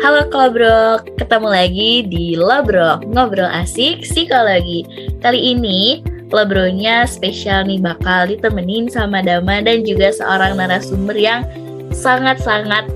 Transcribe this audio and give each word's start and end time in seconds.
Halo 0.00 0.24
Klobro, 0.32 1.04
ketemu 1.20 1.48
lagi 1.52 2.08
di 2.08 2.32
Lobro, 2.32 3.04
ngobrol 3.04 3.52
asik 3.52 4.00
psikologi. 4.00 4.80
Kali 5.20 5.52
ini 5.52 6.00
Lobronya 6.32 7.04
spesial 7.04 7.68
nih 7.68 7.84
bakal 7.84 8.32
ditemenin 8.32 8.88
sama 8.88 9.20
Dama 9.20 9.60
dan 9.60 9.84
juga 9.84 10.08
seorang 10.08 10.56
narasumber 10.56 11.12
yang 11.12 11.44
sangat-sangat 11.92 12.88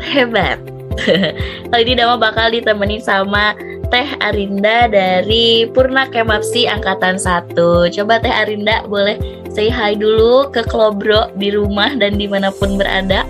hebat. 0.00 0.56
Kali 1.68 1.82
ini 1.84 1.92
Dama 1.92 2.16
bakal 2.16 2.48
ditemenin 2.48 3.04
sama 3.04 3.52
Teh 3.92 4.16
Arinda 4.24 4.88
dari 4.88 5.68
Purna 5.68 6.08
Kemapsi 6.08 6.64
Angkatan 6.72 7.20
1. 7.20 7.52
Coba 7.92 8.16
Teh 8.16 8.32
Arinda 8.32 8.80
boleh 8.88 9.20
say 9.52 9.68
hi 9.68 9.92
dulu 9.92 10.48
ke 10.48 10.64
Klobro 10.64 11.28
di 11.36 11.52
rumah 11.52 11.92
dan 12.00 12.16
di 12.16 12.24
mana 12.24 12.48
pun 12.48 12.80
berada. 12.80 13.28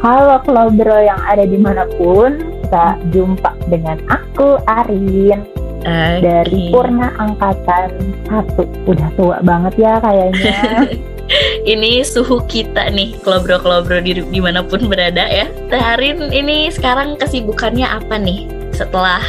Halo 0.00 0.40
Klobro 0.48 0.96
yang 0.96 1.20
ada 1.28 1.44
di 1.44 1.60
mana 1.60 1.84
pun, 2.00 2.40
kita 2.64 2.96
jumpa 3.12 3.52
dengan 3.68 4.00
aku 4.08 4.56
Arin 4.64 5.44
okay. 5.84 6.24
dari 6.24 6.72
Purna 6.72 7.12
Angkatan 7.20 7.92
satu. 8.24 8.64
Udah 8.88 9.12
tua 9.12 9.44
banget 9.44 9.76
ya 9.76 10.00
kayaknya. 10.00 10.88
ini 11.76 12.00
suhu 12.00 12.40
kita 12.48 12.88
nih, 12.96 13.12
klobro-klobro 13.20 14.00
di 14.00 14.24
di 14.24 14.40
mana 14.40 14.64
pun 14.64 14.88
berada 14.88 15.28
ya. 15.28 15.44
Teh 15.68 15.84
Arin 15.84 16.32
ini 16.32 16.72
sekarang 16.72 17.20
kesibukannya 17.20 17.84
apa 17.84 18.16
nih? 18.16 18.48
Setelah 18.72 19.20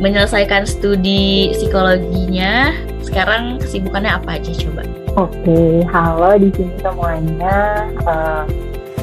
menyelesaikan 0.00 0.64
studi 0.64 1.52
psikologinya, 1.52 2.72
sekarang 3.04 3.60
kesibukannya 3.60 4.16
apa 4.16 4.40
aja 4.40 4.48
coba? 4.64 4.80
Oke, 5.28 5.84
halo 5.92 6.40
di 6.40 6.48
sini 6.56 6.72
semuanya. 6.80 7.84
Uh, 8.08 8.48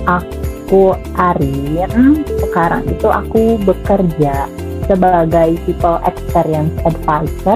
aku 0.09 0.47
aku 0.68 0.92
Arin, 1.16 2.28
sekarang 2.44 2.84
itu 2.92 3.08
aku 3.08 3.56
bekerja 3.64 4.52
sebagai 4.84 5.56
people 5.64 5.96
experience 6.04 6.76
advisor 6.84 7.56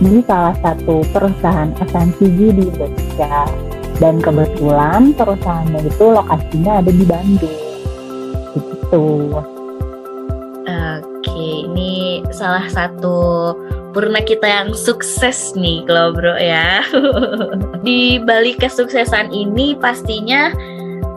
di 0.00 0.24
salah 0.24 0.56
satu 0.64 1.04
perusahaan 1.12 1.76
FMCG 1.76 2.38
di 2.56 2.64
Indonesia. 2.72 3.44
Dan 4.00 4.24
kebetulan 4.24 5.12
perusahaannya 5.12 5.92
itu 5.92 6.04
lokasinya 6.08 6.80
ada 6.80 6.88
di 6.88 7.04
Bandung. 7.04 7.60
Gitu. 8.56 9.06
Oke, 10.64 11.44
ini 11.68 12.24
salah 12.32 12.64
satu 12.72 13.52
purna 13.92 14.24
kita 14.24 14.48
yang 14.48 14.72
sukses 14.72 15.52
nih 15.52 15.84
kalau 15.84 16.16
bro 16.16 16.40
ya. 16.40 16.80
di 17.84 18.16
balik 18.24 18.64
kesuksesan 18.64 19.36
ini 19.36 19.76
pastinya 19.76 20.48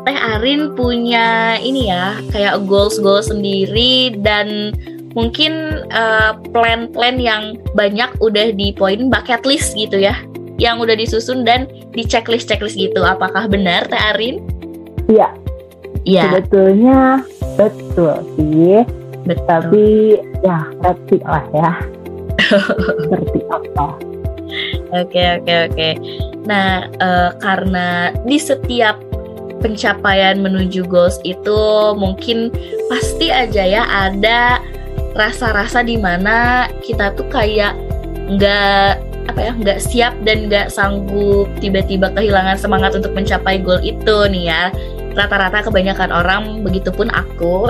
Teh 0.02 0.18
Arin 0.18 0.74
punya 0.74 1.58
ini 1.62 1.94
ya 1.94 2.18
kayak 2.34 2.66
goals-goals 2.66 3.30
sendiri 3.30 4.18
dan 4.26 4.74
mungkin 5.14 5.86
uh, 5.92 6.40
plan-plan 6.56 7.20
yang 7.20 7.60
banyak 7.76 8.10
udah 8.24 8.56
di 8.56 8.74
poin 8.74 9.12
bucket 9.12 9.44
list 9.46 9.76
gitu 9.76 10.00
ya 10.00 10.16
yang 10.58 10.78
udah 10.78 10.94
disusun 10.94 11.42
dan 11.42 11.66
di 11.94 12.06
checklist 12.06 12.50
checklist 12.50 12.78
gitu 12.78 13.02
apakah 13.02 13.50
benar 13.50 13.86
Teh 13.90 13.98
Arin? 13.98 14.42
Iya. 15.10 15.30
Iya. 16.06 16.24
Sebetulnya 16.30 17.00
betul 17.58 18.14
sih. 18.38 18.82
Betul. 19.26 19.46
Tapi 19.46 19.86
ya 20.42 20.60
ngerti 20.82 21.18
lah 21.26 21.46
ya. 21.54 21.72
Seperti 23.06 23.40
apa? 23.50 23.88
Oke 24.92 25.22
oke 25.40 25.54
oke. 25.72 25.90
Nah 26.46 26.90
uh, 27.00 27.30
karena 27.38 28.12
di 28.26 28.38
setiap 28.42 28.98
pencapaian 29.62 30.42
menuju 30.42 30.84
goals 30.90 31.22
itu 31.22 31.62
mungkin 31.95 32.50
pasti 32.90 33.30
aja 33.30 33.64
ya 33.64 33.84
ada 33.88 34.59
rasa-rasa 35.14 35.86
di 35.86 35.95
mana 35.95 36.67
kita 36.82 37.14
tuh 37.14 37.27
kayak 37.30 37.77
nggak 38.32 38.99
apa 39.30 39.39
ya 39.39 39.54
nggak 39.55 39.80
siap 39.80 40.14
dan 40.26 40.49
nggak 40.49 40.73
sanggup 40.73 41.48
tiba-tiba 41.61 42.11
kehilangan 42.11 42.58
semangat 42.58 42.98
untuk 42.98 43.14
mencapai 43.14 43.61
goal 43.61 43.80
itu 43.80 44.27
nih 44.27 44.52
ya. 44.52 44.64
Rata-rata 45.11 45.67
kebanyakan 45.67 46.08
orang 46.08 46.64
begitupun 46.64 47.11
aku. 47.11 47.67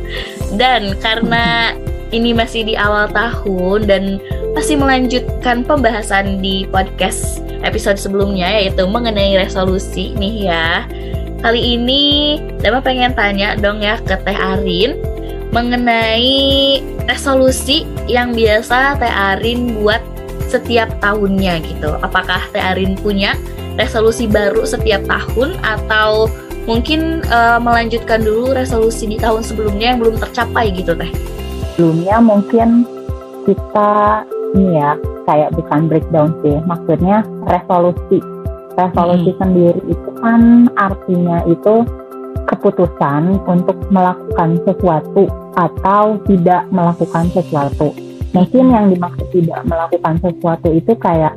Dan 0.60 0.96
karena 1.04 1.76
ini 2.16 2.32
masih 2.32 2.64
di 2.64 2.72
awal 2.72 3.12
tahun 3.12 3.84
dan 3.84 4.16
masih 4.56 4.80
melanjutkan 4.80 5.60
pembahasan 5.68 6.40
di 6.40 6.64
podcast 6.72 7.44
episode 7.60 8.00
sebelumnya 8.00 8.48
yaitu 8.48 8.88
mengenai 8.88 9.36
resolusi 9.36 10.16
nih 10.16 10.48
ya 10.48 10.88
Kali 11.38 11.78
ini 11.78 12.36
Dama 12.58 12.82
pengen 12.82 13.14
tanya 13.14 13.54
dong 13.54 13.78
ya 13.78 13.98
ke 14.02 14.18
Teh 14.26 14.34
Arin 14.34 14.98
mengenai 15.48 16.82
resolusi 17.08 17.88
yang 18.04 18.36
biasa 18.36 19.00
Teh 19.00 19.08
Arin 19.08 19.80
buat 19.80 20.02
setiap 20.48 20.88
tahunnya 21.00 21.64
gitu. 21.64 21.94
Apakah 22.04 22.42
Teh 22.52 22.60
Arin 22.60 22.98
punya 22.98 23.38
resolusi 23.78 24.26
baru 24.26 24.66
setiap 24.66 25.06
tahun 25.06 25.56
atau 25.62 26.26
mungkin 26.68 27.24
uh, 27.32 27.56
melanjutkan 27.62 28.20
dulu 28.20 28.52
resolusi 28.52 29.08
di 29.08 29.16
tahun 29.16 29.40
sebelumnya 29.40 29.96
yang 29.96 29.98
belum 30.02 30.20
tercapai 30.20 30.74
gitu 30.74 30.92
Teh? 30.98 31.08
Sebelumnya 31.78 32.18
mungkin 32.20 32.84
kita 33.46 34.26
ini 34.56 34.80
ya 34.80 34.98
kayak 35.24 35.54
bukan 35.56 35.88
breakdown 35.88 36.32
sih, 36.44 36.56
maksudnya 36.64 37.24
resolusi 37.48 38.20
resolusi 38.78 39.34
hmm. 39.34 39.40
sendiri 39.42 39.80
itu 39.90 40.10
kan 40.22 40.70
artinya 40.78 41.42
itu 41.50 41.82
keputusan 42.48 43.42
untuk 43.44 43.76
melakukan 43.90 44.56
sesuatu 44.64 45.28
atau 45.58 46.16
tidak 46.24 46.64
melakukan 46.72 47.28
sesuatu. 47.34 47.92
Mungkin 48.32 48.64
yang 48.72 48.88
dimaksud 48.88 49.26
tidak 49.34 49.66
melakukan 49.66 50.14
sesuatu 50.22 50.68
itu 50.72 50.92
kayak 50.96 51.34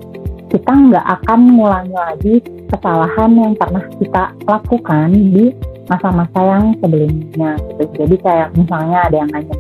kita 0.52 0.72
nggak 0.72 1.06
akan 1.20 1.40
mengulangi 1.48 1.96
lagi 1.96 2.36
kesalahan 2.68 3.32
yang 3.36 3.54
pernah 3.56 3.84
kita 4.00 4.24
lakukan 4.48 5.08
di 5.12 5.56
masa-masa 5.88 6.40
yang 6.40 6.64
sebelumnya 6.80 7.60
gitu. 7.72 7.84
Jadi 7.96 8.16
kayak 8.20 8.48
misalnya 8.56 9.08
ada 9.08 9.16
yang 9.24 9.32
nanya, 9.32 9.56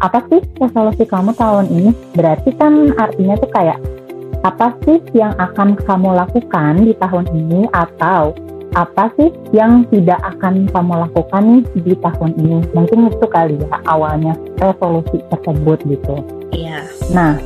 apa 0.00 0.20
sih 0.28 0.40
resolusi 0.60 1.04
kamu 1.08 1.32
tahun 1.36 1.66
ini? 1.72 1.90
Berarti 2.16 2.50
kan 2.56 2.92
artinya 2.96 3.34
tuh 3.40 3.50
kayak 3.52 3.78
apa 4.44 4.76
sih 4.84 5.00
yang 5.16 5.32
akan 5.40 5.72
kamu 5.88 6.20
lakukan 6.20 6.84
di 6.84 6.92
tahun 7.00 7.24
ini? 7.32 7.64
Atau 7.72 8.36
apa 8.76 9.08
sih 9.16 9.32
yang 9.56 9.88
tidak 9.88 10.20
akan 10.20 10.68
kamu 10.68 10.94
lakukan 11.08 11.42
nih 11.48 11.64
di 11.80 11.94
tahun 11.96 12.30
ini? 12.36 12.58
Mungkin 12.76 13.08
itu 13.08 13.26
kali 13.32 13.56
ya 13.56 13.80
awalnya 13.88 14.36
resolusi 14.60 15.24
tersebut 15.32 15.78
gitu. 15.88 16.16
Iya. 16.52 16.84
Nah 17.16 17.40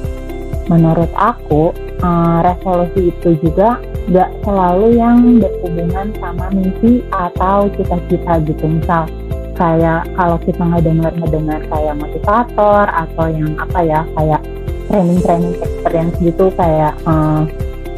menurut 0.66 1.08
aku 1.14 1.70
uh, 2.02 2.38
resolusi 2.42 3.14
itu 3.14 3.38
juga 3.46 3.78
gak 4.10 4.28
selalu 4.44 4.98
yang 4.98 5.38
berhubungan 5.38 6.12
sama 6.18 6.50
mimpi 6.50 7.06
atau 7.14 7.70
cita-cita 7.78 8.42
gitu. 8.42 8.64
Misal 8.66 9.06
kayak 9.54 10.06
kalau 10.14 10.38
kita 10.42 10.62
nggak 10.62 10.86
dengar 10.86 11.12
ngedengar 11.18 11.60
kayak 11.66 11.94
motivator 11.98 12.86
atau 12.90 13.26
yang 13.26 13.54
apa 13.58 13.80
ya 13.82 14.00
kayak 14.14 14.42
training-training 14.88 15.54
experience 15.60 16.16
gitu 16.18 16.50
kayak 16.56 16.96
uh, 17.04 17.44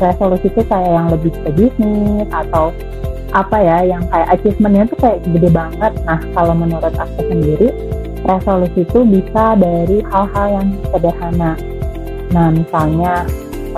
resolusi 0.01 0.51
itu 0.51 0.63
kayak 0.67 0.91
yang 0.91 1.09
lebih 1.13 1.33
ke 1.33 1.51
bisnis 1.55 2.29
atau 2.33 2.75
apa 3.31 3.57
ya 3.63 3.79
yang 3.87 4.03
kayak 4.11 4.29
achievementnya 4.35 4.85
tuh 4.91 4.99
kayak 4.99 5.23
gede 5.23 5.51
banget. 5.55 5.93
Nah 6.03 6.19
kalau 6.35 6.55
menurut 6.55 6.95
aku 6.99 7.21
sendiri 7.31 7.71
resolusi 8.27 8.83
itu 8.83 9.01
bisa 9.07 9.55
dari 9.55 10.03
hal-hal 10.11 10.47
yang 10.51 10.69
sederhana. 10.91 11.53
Nah 12.35 12.49
misalnya 12.51 13.23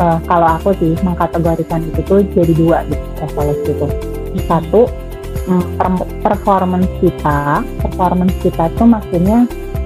uh, 0.00 0.18
kalau 0.24 0.48
aku 0.56 0.72
sih 0.80 0.96
mengkategorikan 1.04 1.84
itu 1.84 2.00
tuh 2.08 2.24
jadi 2.32 2.52
dua 2.56 2.78
gitu 2.88 3.06
resolusi 3.20 3.70
itu. 3.76 3.86
Satu 4.48 4.88
mm, 5.52 5.64
performance 6.24 6.88
kita, 7.04 7.60
performance 7.84 8.36
kita 8.40 8.72
itu 8.72 8.84
maksudnya 8.88 9.38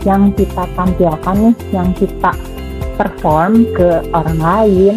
yang 0.06 0.30
kita 0.38 0.62
tampilkan 0.78 1.34
nih, 1.34 1.54
yang 1.74 1.90
kita 1.98 2.30
perform 2.96 3.68
ke 3.76 4.02
orang 4.12 4.38
lain 4.40 4.96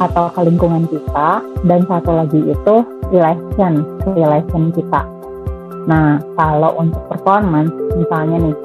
atau 0.00 0.28
ke 0.32 0.40
lingkungan 0.46 0.84
kita 0.88 1.30
dan 1.64 1.80
satu 1.88 2.10
lagi 2.12 2.40
itu 2.40 2.74
relation 3.12 3.84
relation 4.12 4.72
kita. 4.72 5.02
Nah 5.88 6.20
kalau 6.38 6.78
untuk 6.78 7.02
performance 7.10 7.72
misalnya 7.96 8.50
nih 8.50 8.56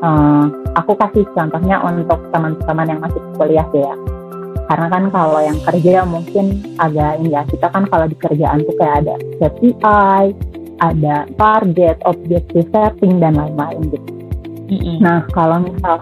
uh, 0.00 0.46
aku 0.76 0.96
kasih 0.96 1.24
contohnya 1.36 1.80
untuk 1.84 2.18
teman-teman 2.32 2.86
yang 2.88 3.00
masih 3.00 3.20
kuliah 3.36 3.66
deh 3.70 3.84
ya. 3.84 3.96
Karena 4.70 4.86
kan 4.88 5.04
kalau 5.12 5.40
yang 5.42 5.58
kerja 5.60 6.06
mungkin 6.08 6.64
agak 6.80 7.20
ini 7.20 7.36
ya 7.36 7.42
kita 7.44 7.66
kan 7.68 7.84
kalau 7.90 8.06
di 8.08 8.16
kerjaan 8.16 8.64
tuh 8.64 8.76
kayak 8.80 9.04
ada 9.04 9.14
KPI 9.42 10.22
ada 10.82 11.16
target 11.38 11.96
objective 12.08 12.66
setting 12.72 13.20
dan 13.22 13.36
lain-lain 13.36 13.92
gitu. 13.92 14.10
Mm 14.72 14.78
-hmm. 14.80 14.96
nah 15.04 15.20
kalau 15.36 15.60
misal 15.60 16.00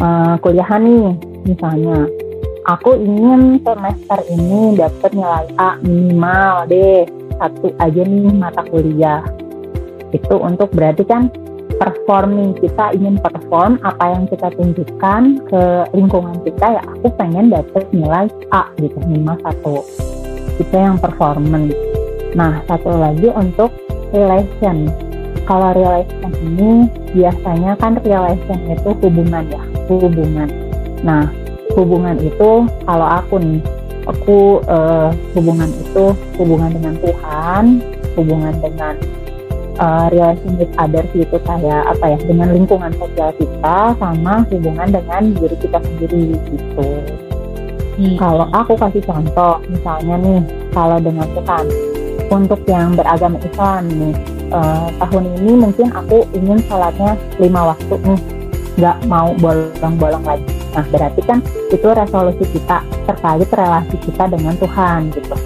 uh, 0.00 0.34
kuliahan 0.40 0.82
nih 0.84 1.12
misalnya. 1.46 2.08
Aku 2.66 2.98
ingin 2.98 3.62
semester 3.62 4.18
ini 4.26 4.74
dapat 4.74 5.14
nilai 5.14 5.46
A 5.54 5.78
minimal 5.86 6.66
deh. 6.66 7.06
Satu 7.38 7.70
aja 7.78 8.02
nih 8.02 8.34
mata 8.34 8.66
kuliah. 8.66 9.22
Itu 10.10 10.42
untuk 10.42 10.74
berarti 10.74 11.06
kan 11.06 11.30
perform 11.78 12.34
nih 12.34 12.50
kita 12.66 12.96
ingin 12.98 13.22
perform 13.22 13.78
apa 13.86 14.18
yang 14.18 14.24
kita 14.26 14.50
tunjukkan 14.56 15.22
ke 15.46 15.62
lingkungan 15.94 16.40
kita 16.42 16.80
ya 16.80 16.82
aku 16.82 17.06
pengen 17.14 17.52
dapet 17.54 17.86
nilai 17.94 18.26
A 18.50 18.66
gitu 18.82 18.98
minimal 19.06 19.38
satu. 19.46 19.86
Itu 20.58 20.74
yang 20.74 20.98
performance. 20.98 21.70
Nah 22.34 22.66
satu 22.66 22.90
lagi 22.98 23.30
untuk 23.30 23.70
relation. 24.10 24.90
Kalau 25.46 25.70
relation 25.70 26.34
ini 26.42 26.90
biasanya 27.14 27.78
kan 27.78 28.02
relation 28.02 28.58
itu 28.74 28.90
hubungan 28.98 29.46
ya 29.46 29.62
hubungan 29.94 30.48
nah 31.06 31.30
hubungan 31.78 32.18
itu 32.18 32.50
kalau 32.88 33.06
aku 33.06 33.38
nih 33.38 33.60
aku 34.10 34.64
uh, 34.66 35.14
hubungan 35.38 35.70
itu 35.70 36.04
hubungan 36.40 36.70
dengan 36.74 36.94
Tuhan 36.98 37.64
hubungan 38.16 38.54
dengan 38.58 38.94
uh, 39.78 40.06
relation 40.12 40.56
with 40.56 40.72
others 40.80 41.08
itu 41.12 41.36
kayak 41.44 41.82
apa 41.86 42.16
ya 42.16 42.18
dengan 42.24 42.48
lingkungan 42.52 42.92
sosial 42.96 43.30
kita 43.36 43.78
sama 43.96 44.44
hubungan 44.48 44.88
dengan 44.92 45.22
diri 45.36 45.56
kita 45.60 45.78
sendiri 45.80 46.24
gitu. 46.52 46.88
Hmm. 47.96 48.16
Kalau 48.20 48.46
aku 48.52 48.76
kasih 48.76 49.00
contoh, 49.08 49.56
misalnya 49.72 50.16
nih 50.20 50.40
kalau 50.76 51.00
dengan 51.00 51.24
Tuhan, 51.32 51.64
untuk 52.28 52.60
yang 52.68 52.92
beragama 52.92 53.40
Islam 53.40 53.88
nih 53.88 54.14
uh, 54.52 54.88
tahun 55.00 55.24
ini 55.40 55.52
mungkin 55.64 55.88
aku 55.96 56.28
ingin 56.36 56.60
sholatnya 56.68 57.16
lima 57.40 57.72
waktu 57.72 57.94
nih, 58.04 58.20
nggak 58.76 58.96
mau 59.08 59.32
bolong-bolong 59.40 60.24
lagi. 60.24 60.52
Nah 60.76 60.84
berarti 60.92 61.20
kan 61.24 61.40
itu 61.72 61.88
resolusi 61.88 62.44
kita 62.52 62.84
terkait 63.08 63.48
relasi 63.48 63.96
kita 64.04 64.28
dengan 64.28 64.54
Tuhan 64.60 65.12
gitu 65.16 65.36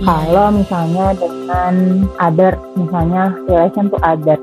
kalau 0.00 0.48
misalnya 0.48 1.12
dengan 1.12 2.04
other, 2.16 2.56
misalnya 2.72 3.36
relation 3.44 3.92
to 3.92 4.00
other, 4.00 4.40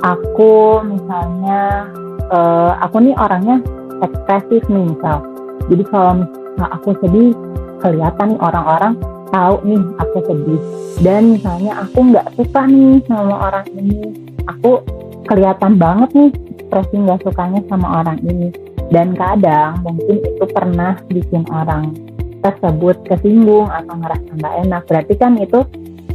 aku 0.00 0.80
misalnya, 0.88 1.84
uh, 2.32 2.80
aku 2.80 3.04
nih 3.04 3.16
orangnya 3.20 3.60
ekspresif 4.00 4.64
nih 4.72 4.88
misal. 4.88 5.20
Jadi 5.68 5.84
kalau 5.92 6.24
misal 6.24 6.68
aku 6.72 6.90
sedih, 7.04 7.36
kelihatan 7.84 8.36
nih 8.36 8.40
orang-orang 8.40 8.94
tahu 9.28 9.54
nih 9.68 9.82
aku 10.00 10.18
sedih. 10.24 10.60
Dan 11.04 11.36
misalnya 11.36 11.84
aku 11.84 11.98
nggak 12.00 12.26
suka 12.40 12.64
nih 12.64 13.04
sama 13.04 13.36
orang 13.52 13.66
ini, 13.76 14.00
aku 14.48 14.80
kelihatan 15.28 15.76
banget 15.76 16.08
nih 16.16 16.30
ekspresi 16.70 17.02
nggak 17.02 17.26
sukanya 17.26 17.60
sama 17.66 18.06
orang 18.06 18.22
ini. 18.22 18.54
Dan 18.94 19.18
kadang 19.18 19.82
mungkin 19.82 20.22
itu 20.22 20.44
pernah 20.54 20.94
bikin 21.10 21.42
orang 21.50 21.98
tersebut 22.46 23.02
kesinggung 23.10 23.66
atau 23.66 23.98
ngerasa 23.98 24.30
nggak 24.38 24.54
enak. 24.66 24.82
Berarti 24.86 25.14
kan 25.18 25.34
itu 25.34 25.66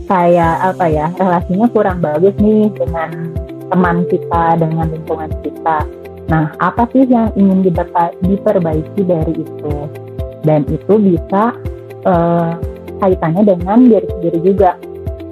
kayak 0.07 0.55
apa 0.63 0.85
ya 0.87 1.11
relasinya 1.19 1.67
kurang 1.75 1.99
bagus 1.99 2.31
nih 2.39 2.71
dengan 2.71 3.35
teman 3.67 4.07
kita 4.07 4.43
dengan 4.55 4.87
lingkungan 4.95 5.31
kita. 5.43 5.83
Nah 6.31 6.55
apa 6.63 6.87
sih 6.95 7.03
yang 7.03 7.35
ingin 7.35 7.67
diperbaiki 8.23 9.01
dari 9.03 9.33
itu? 9.43 9.75
Dan 10.47 10.63
itu 10.71 10.93
bisa 10.95 11.51
uh, 12.07 12.55
kaitannya 13.03 13.43
dengan 13.43 13.91
diri 13.91 14.07
sendiri 14.07 14.39
juga 14.39 14.79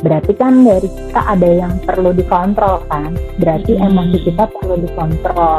berarti 0.03 0.31
kan 0.35 0.67
dari 0.67 0.91
kita 0.91 1.21
ada 1.23 1.49
yang 1.49 1.73
perlu 1.81 2.11
dikontrol 2.11 2.83
kan? 2.91 3.15
Berarti 3.39 3.79
hmm. 3.79 3.87
emosi 3.87 4.17
kita 4.27 4.43
perlu 4.51 4.75
dikontrol. 4.83 5.57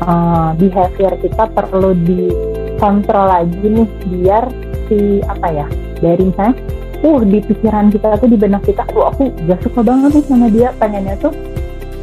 Uh, 0.00 0.56
behavior 0.56 1.12
kita 1.20 1.44
perlu 1.52 1.92
di 1.92 2.32
kontrol 2.80 3.28
lagi 3.28 3.60
nih 3.60 3.88
biar 4.08 4.48
si 4.88 5.20
apa 5.28 5.52
ya 5.52 5.66
dari 6.00 6.24
misalnya 6.24 6.56
uh 7.04 7.20
di 7.20 7.38
pikiran 7.44 7.92
kita 7.92 8.16
tuh 8.16 8.28
di 8.32 8.40
benak 8.40 8.64
kita 8.64 8.88
tuh 8.88 9.12
aku 9.12 9.28
gak 9.44 9.60
suka 9.60 9.84
banget 9.84 10.16
nih 10.16 10.24
sama 10.24 10.48
dia 10.48 10.72
pengennya 10.80 11.20
tuh 11.20 11.36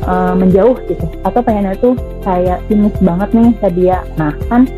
uh, 0.05 0.37
menjauh 0.37 0.77
gitu. 0.85 1.09
Atau 1.25 1.41
pengennya 1.41 1.73
tuh 1.81 1.97
kayak 2.21 2.61
sinis 2.69 2.93
banget 3.01 3.29
nih 3.33 3.49
ke 3.57 3.69
dia. 3.73 3.97
Nah 4.21 4.33
kan 4.45 4.69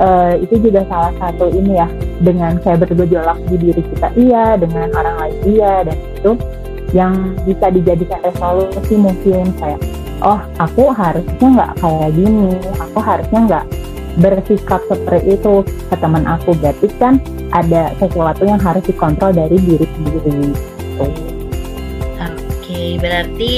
uh, 0.00 0.32
itu 0.40 0.56
juga 0.56 0.88
salah 0.88 1.12
satu 1.20 1.52
ini 1.52 1.76
ya 1.76 1.88
dengan 2.22 2.60
kayak 2.62 2.86
bergejolak 2.86 3.38
di 3.50 3.56
diri 3.58 3.82
kita 3.82 4.08
iya 4.14 4.44
dengan 4.54 4.90
orang 4.94 5.16
lain 5.18 5.36
iya 5.48 5.74
dan 5.82 5.98
itu 5.98 6.32
yang 6.94 7.34
bisa 7.42 7.74
dijadikan 7.74 8.22
resolusi 8.22 8.94
mungkin 8.94 9.50
kayak 9.58 9.82
oh 10.22 10.38
aku 10.62 10.94
harusnya 10.94 11.48
nggak 11.58 11.72
kayak 11.82 12.10
gini 12.14 12.54
aku 12.78 12.98
harusnya 13.02 13.40
nggak 13.50 13.66
bersikap 14.18 14.78
seperti 14.86 15.38
itu 15.38 15.66
ke 15.66 15.96
teman 15.98 16.24
aku. 16.26 16.54
Berarti 16.58 16.88
kan 16.98 17.18
ada 17.54 17.90
sesuatu 17.98 18.46
yang 18.46 18.60
harus 18.62 18.84
dikontrol 18.86 19.34
dari 19.34 19.56
diri 19.58 19.86
sendiri. 19.86 20.38
Oke 21.02 21.14
okay, 22.62 22.88
berarti 22.98 23.54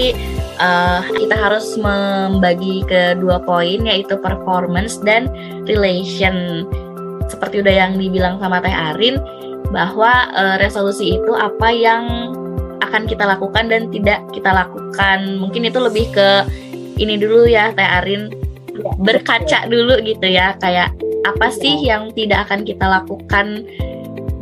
uh, 0.60 1.04
kita 1.12 1.36
harus 1.36 1.76
membagi 1.76 2.84
ke 2.88 3.16
dua 3.20 3.40
poin 3.44 3.84
yaitu 3.84 4.16
performance 4.20 4.96
dan 5.04 5.28
relation 5.68 6.64
seperti 7.26 7.62
udah 7.62 7.75
yang 7.75 7.93
dibilang 7.99 8.38
sama 8.38 8.62
Teh 8.62 8.73
Arin 8.73 9.19
bahwa 9.75 10.31
uh, 10.32 10.56
resolusi 10.62 11.19
itu 11.19 11.32
apa 11.34 11.69
yang 11.75 12.32
akan 12.82 13.08
kita 13.08 13.26
lakukan 13.26 13.67
dan 13.67 13.90
tidak 13.90 14.23
kita 14.31 14.50
lakukan. 14.55 15.43
Mungkin 15.43 15.67
itu 15.67 15.78
lebih 15.82 16.06
ke 16.14 16.28
ini 16.96 17.19
dulu 17.19 17.46
ya 17.50 17.75
Teh 17.75 17.87
Arin. 17.87 18.31
Berkaca 19.00 19.64
dulu 19.73 19.96
gitu 20.05 20.28
ya 20.28 20.52
kayak 20.61 20.93
apa 21.25 21.49
sih 21.49 21.81
yang 21.81 22.12
tidak 22.12 22.46
akan 22.46 22.62
kita 22.62 22.87
lakukan 22.87 23.64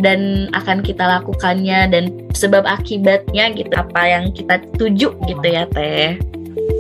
dan 0.05 0.53
akan 0.53 0.85
kita 0.85 1.01
lakukannya 1.01 1.89
dan 1.89 2.05
sebab 2.37 2.67
akibatnya 2.69 3.55
gitu 3.57 3.73
apa 3.73 4.03
yang 4.05 4.25
kita 4.37 4.61
tuju 4.77 5.17
gitu 5.17 5.47
ya 5.47 5.65
teh. 5.73 6.21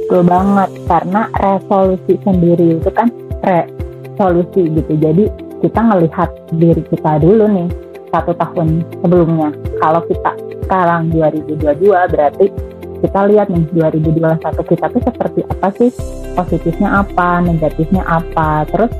Betul 0.04 0.28
banget 0.28 0.70
karena 0.84 1.30
resolusi 1.40 2.14
sendiri 2.20 2.76
itu 2.76 2.90
kan 2.92 3.08
resolusi 3.40 4.68
gitu. 4.68 4.92
Jadi 5.00 5.24
kita 5.64 5.80
ngelihat 5.80 6.28
diri 6.60 6.84
kita 6.92 7.16
dulu 7.24 7.48
nih 7.48 7.68
satu 8.12 8.36
tahun 8.36 8.84
sebelumnya. 9.00 9.48
Kalau 9.80 10.04
kita 10.04 10.36
sekarang 10.68 11.08
2022 11.08 11.88
berarti 11.88 12.52
kita 13.00 13.20
lihat 13.32 13.48
nih 13.48 13.64
2021 13.72 14.44
kita 14.44 14.86
tuh 14.92 15.02
seperti 15.08 15.40
apa 15.48 15.68
sih? 15.80 15.90
Positifnya 16.36 17.00
apa? 17.00 17.40
Negatifnya 17.40 18.04
apa? 18.04 18.68
Terus 18.68 18.92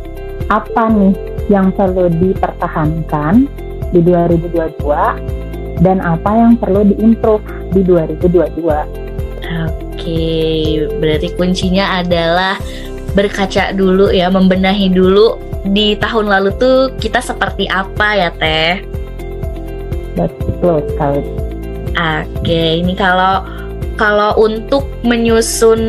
apa 0.49 0.89
nih 0.89 1.13
yang 1.53 1.69
perlu 1.77 2.09
dipertahankan 2.09 3.45
di 3.93 4.01
2022 4.01 5.85
dan 5.85 6.01
apa 6.01 6.31
yang 6.33 6.57
perlu 6.57 6.81
diimprove 6.89 7.45
di 7.77 7.85
2022 7.85 9.05
Oke, 9.45 10.89
berarti 10.99 11.29
kuncinya 11.37 12.01
adalah 12.01 12.57
berkaca 13.13 13.77
dulu 13.77 14.11
ya, 14.11 14.33
membenahi 14.33 14.91
dulu 14.91 15.54
di 15.73 15.97
tahun 15.97 16.29
lalu 16.29 16.51
tuh 16.61 16.93
kita 17.01 17.25
seperti 17.25 17.65
apa 17.73 18.09
ya 18.19 18.31
Teh? 18.37 18.85
Betul 20.15 20.85
sekali. 20.93 21.23
Oke, 21.95 22.83
ini 22.83 22.93
kalau 22.99 23.47
kalau 23.95 24.35
untuk 24.39 24.87
menyusun 25.07 25.81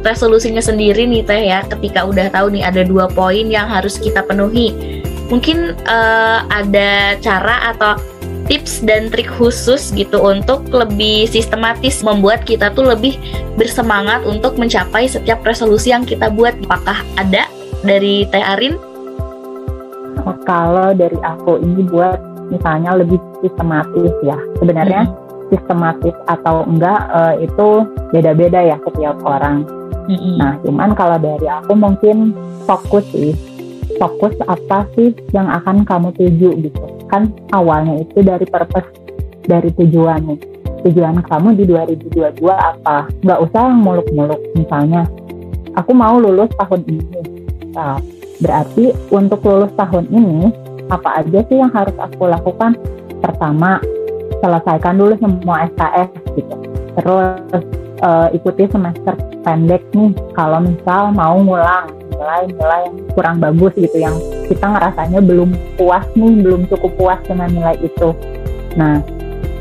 resolusinya 0.00 0.62
sendiri 0.64 1.04
nih 1.04 1.22
teh 1.26 1.42
ya 1.52 1.60
ketika 1.68 2.08
udah 2.08 2.32
tahu 2.32 2.48
nih 2.48 2.64
ada 2.64 2.82
dua 2.86 3.10
poin 3.12 3.44
yang 3.44 3.68
harus 3.68 4.00
kita 4.00 4.24
penuhi 4.24 5.02
mungkin 5.28 5.76
uh, 5.84 6.46
ada 6.48 7.18
cara 7.20 7.74
atau 7.74 7.98
tips 8.46 8.86
dan 8.86 9.10
trik 9.10 9.26
khusus 9.26 9.90
gitu 9.92 10.22
untuk 10.22 10.64
lebih 10.70 11.26
sistematis 11.26 12.00
membuat 12.06 12.46
kita 12.46 12.70
tuh 12.72 12.94
lebih 12.94 13.18
bersemangat 13.58 14.22
untuk 14.22 14.54
mencapai 14.54 15.10
setiap 15.10 15.42
resolusi 15.42 15.90
yang 15.90 16.06
kita 16.06 16.30
buat 16.30 16.54
apakah 16.70 17.02
ada 17.18 17.50
dari 17.82 18.24
Teh 18.30 18.40
Arin? 18.40 18.78
Kalau 20.46 20.90
dari 20.94 21.18
aku 21.22 21.62
ini 21.62 21.86
buat 21.86 22.18
misalnya 22.50 22.94
lebih 22.98 23.18
sistematis 23.42 24.14
ya 24.22 24.38
sebenarnya 24.58 25.06
hmm 25.06 25.26
sistematis 25.50 26.14
atau 26.26 26.66
enggak 26.66 27.00
uh, 27.10 27.34
itu 27.38 27.86
beda-beda 28.10 28.60
ya 28.62 28.76
setiap 28.82 29.16
orang. 29.22 29.62
Mm-hmm. 30.06 30.34
Nah, 30.38 30.52
cuman 30.62 30.90
kalau 30.94 31.18
dari 31.18 31.46
aku 31.50 31.72
mungkin 31.74 32.34
fokus 32.66 33.06
sih, 33.10 33.34
fokus 33.98 34.34
apa 34.46 34.86
sih 34.94 35.14
yang 35.34 35.50
akan 35.50 35.82
kamu 35.86 36.14
tuju 36.14 36.50
gitu. 36.62 36.84
Kan 37.10 37.34
awalnya 37.54 38.02
itu 38.02 38.22
dari 38.22 38.46
purpose, 38.46 38.90
dari 39.46 39.70
tujuan 39.74 40.34
nih. 40.34 40.40
Tujuan 40.86 41.18
kamu 41.26 41.58
di 41.58 41.64
2022 41.66 42.46
apa? 42.54 43.10
Nggak 43.26 43.40
usah 43.50 43.64
muluk-muluk. 43.74 44.38
Misalnya, 44.54 45.02
aku 45.74 45.90
mau 45.90 46.14
lulus 46.22 46.50
tahun 46.54 46.82
ini. 46.86 47.02
Nah, 47.74 47.98
berarti 48.40 48.92
untuk 49.12 49.40
lulus 49.44 49.72
tahun 49.76 50.06
ini, 50.12 50.52
apa 50.92 51.24
aja 51.24 51.40
sih 51.48 51.56
yang 51.58 51.72
harus 51.72 51.94
aku 51.98 52.30
lakukan? 52.30 52.78
Pertama, 53.20 53.80
selesaikan 54.40 54.94
dulu 55.00 55.14
semua 55.18 55.66
SKS 55.72 56.08
gitu. 56.36 56.56
Terus 56.96 57.62
uh, 58.04 58.28
ikuti 58.32 58.68
semester 58.68 59.14
pendek 59.44 59.82
nih 59.94 60.12
kalau 60.34 60.64
misal 60.64 61.12
mau 61.12 61.36
ngulang 61.38 61.92
nilai-nilai 62.16 62.88
yang 62.88 62.96
kurang 63.12 63.36
bagus 63.38 63.72
gitu 63.76 63.96
yang 64.00 64.16
kita 64.48 64.64
ngerasanya 64.64 65.20
belum 65.20 65.52
puas 65.76 66.06
nih, 66.16 66.32
belum 66.40 66.64
cukup 66.72 66.92
puas 66.96 67.20
dengan 67.28 67.52
nilai 67.52 67.76
itu. 67.82 68.08
Nah, 68.76 69.04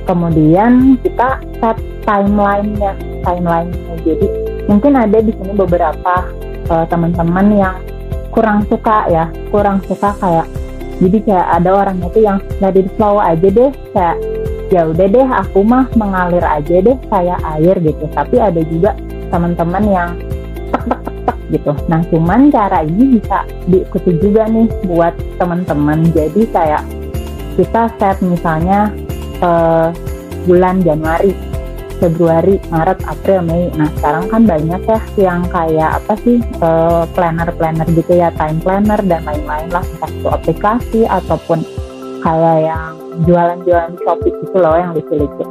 kemudian 0.07 0.95
kita 1.03 1.41
set 1.59 1.77
timeline-nya, 2.05 2.93
timeline-nya. 3.25 3.93
Jadi 4.05 4.27
mungkin 4.69 4.93
ada 4.95 5.19
di 5.19 5.33
sini 5.33 5.53
beberapa 5.57 6.15
uh, 6.69 6.85
teman-teman 6.87 7.47
yang 7.53 7.75
kurang 8.35 8.67
suka 8.67 9.07
ya 9.07 9.31
kurang 9.47 9.79
suka 9.87 10.11
kayak 10.19 10.47
jadi 10.99 11.17
kayak 11.23 11.47
ada 11.59 11.69
orang 11.71 11.97
itu 12.03 12.19
yang 12.23 12.39
it 12.61 12.87
flow 12.95 13.19
aja 13.19 13.47
deh 13.47 13.71
kayak 13.91 14.17
ya 14.73 14.81
udah 14.89 15.07
deh 15.07 15.27
aku 15.27 15.59
mah 15.61 15.85
mengalir 15.93 16.41
aja 16.41 16.81
deh 16.81 16.97
kayak 17.11 17.39
air 17.57 17.75
gitu. 17.83 18.05
Tapi 18.15 18.35
ada 18.39 18.61
juga 18.65 18.95
teman-teman 19.29 19.83
yang 19.85 20.09
tek 20.71 20.83
tek 20.87 20.99
tek 21.03 21.17
tek 21.27 21.37
gitu. 21.51 21.73
Nah 21.91 22.01
cuman 22.09 22.49
cara 22.49 22.79
ini 22.81 23.19
bisa 23.19 23.43
diikuti 23.67 24.11
juga 24.23 24.47
nih 24.49 24.67
buat 24.87 25.13
teman-teman. 25.37 26.09
Jadi 26.15 26.41
kayak 26.49 26.83
kita 27.59 27.91
set 27.99 28.17
misalnya 28.23 28.91
uh, 29.43 29.91
bulan 30.47 30.81
Januari 30.81 31.33
Februari, 31.97 32.59
Maret, 32.69 32.99
April, 33.07 33.39
Mei. 33.45 33.71
Nah 33.75 33.89
sekarang 33.99 34.25
kan 34.27 34.41
banyak 34.43 34.81
ya 34.85 34.99
yang 35.17 35.41
kayak 35.49 36.03
apa 36.03 36.13
sih 36.21 36.43
uh, 36.59 37.07
planner-planner 37.15 37.87
gitu 37.95 38.19
ya, 38.19 38.29
time 38.35 38.59
planner 38.59 38.99
dan 39.05 39.23
lain-lain 39.23 39.69
lah, 39.71 39.83
entah 39.83 40.11
itu 40.11 40.27
aplikasi 40.27 41.01
ataupun 41.07 41.63
kayak 42.25 42.57
yang 42.67 42.93
jualan-jualan 43.23 43.95
Shopee 44.01 44.33
gitu 44.43 44.57
loh 44.59 44.75
yang 44.75 44.91
lucu-lucu. 44.97 45.45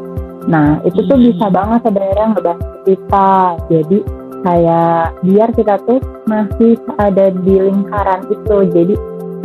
Nah 0.45 0.83
itu 0.85 1.01
tuh 1.09 1.17
hmm. 1.17 1.27
bisa 1.33 1.47
banget 1.49 1.81
sebenarnya 1.87 2.27
ngebantu 2.37 2.69
kita. 2.85 3.33
Jadi 3.73 3.99
kayak 4.45 5.03
biar 5.25 5.49
kita 5.57 5.75
tuh 5.89 6.01
masih 6.29 6.77
ada 7.01 7.33
di 7.33 7.55
lingkaran 7.57 8.29
itu, 8.29 8.57
jadi 8.75 8.95